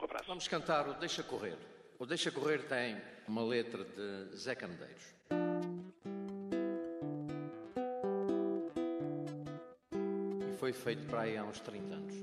Um 0.00 0.04
abraço. 0.06 0.24
Vamos 0.26 0.48
cantar 0.48 0.88
o 0.88 0.94
Deixa 0.94 1.22
Correr. 1.22 1.58
O 1.98 2.06
Deixa 2.06 2.30
Correr 2.30 2.62
tem 2.62 2.96
uma 3.28 3.44
letra 3.44 3.84
de 3.84 4.34
Zé 4.34 4.54
Candeiros. 4.54 5.14
E 10.40 10.56
foi 10.56 10.72
feito 10.72 11.06
para 11.08 11.20
aí 11.20 11.36
há 11.36 11.44
uns 11.44 11.60
30 11.60 11.94
anos. 11.94 12.14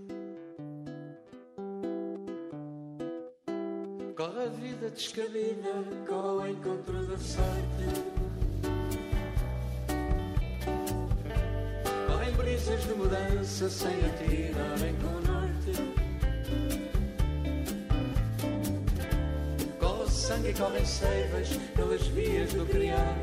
Corre 4.18 4.46
a 4.46 4.50
vida 4.50 4.90
descabida, 4.90 5.74
corre 6.08 6.28
ao 6.28 6.48
encontro 6.48 7.06
da 7.06 7.20
sorte. 7.20 8.13
Brisas 12.64 12.84
de 12.86 12.94
mudança 12.94 13.70
sem 13.70 13.92
atirarem 14.06 14.96
com 15.02 15.08
o 15.08 15.22
norte. 15.34 15.74
Corre 19.78 20.10
sangue 20.10 20.54
correm 20.54 20.86
seivas 20.86 21.50
pelas 21.76 22.08
vias 22.08 22.54
do 22.54 22.66
criar. 22.66 23.18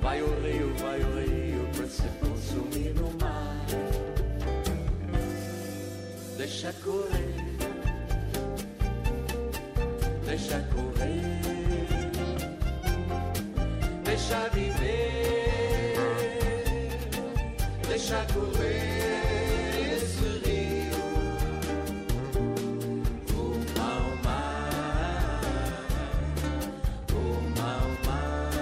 Vai 0.00 0.22
o 0.22 0.40
rio, 0.40 0.74
vai 0.76 1.00
o 1.00 1.14
rio 1.18 1.68
para 1.76 1.86
se 1.86 2.08
consumir 2.20 2.94
no 2.94 3.10
mar. 3.20 3.66
Deixa 6.38 6.72
correr, 6.82 7.34
deixa 10.24 10.58
correr, 10.74 11.40
deixa 14.04 14.48
viver, 14.48 15.15
deixa 18.06 18.24
correr 18.32 19.96
esse 19.96 20.28
rio. 20.44 21.02
Rumo 23.32 23.80
ao 23.80 24.06
mar, 24.22 25.40
rumo 27.10 27.60
ao 27.60 27.88
mar. 28.06 28.52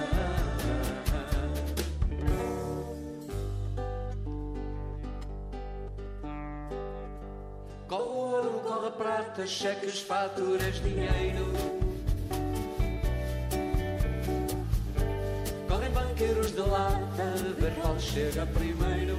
Corre 7.87 8.03
ouro, 8.03 8.61
corre 8.67 8.91
prata, 8.93 9.47
cheques, 9.47 10.01
faturas, 10.01 10.77
dinheiro. 10.77 11.53
Qual 17.85 18.01
chega 18.01 18.47
primeiro. 18.47 19.17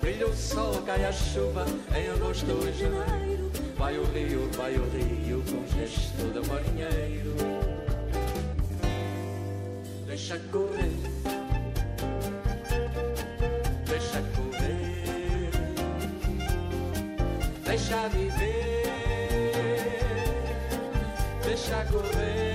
Brilha 0.00 0.28
o 0.28 0.36
sol, 0.36 0.80
cai 0.86 1.04
a 1.04 1.10
chuva, 1.12 1.66
em 1.96 2.08
agosto 2.10 2.46
em 2.46 2.72
janeiro. 2.72 3.50
Vai 3.76 3.98
o 3.98 4.04
rio, 4.04 4.48
vai 4.56 4.76
o 4.76 4.84
rio, 4.90 5.42
com 5.50 5.66
gesto 5.76 6.30
de 6.32 6.48
marinheiro. 6.48 7.34
Deixa 10.06 10.38
correr. 10.52 10.92
Deixa 13.88 14.22
correr, 14.36 15.50
deixa 17.64 18.08
viver, 18.08 18.82
deixa 21.44 21.84
correr. 21.86 22.53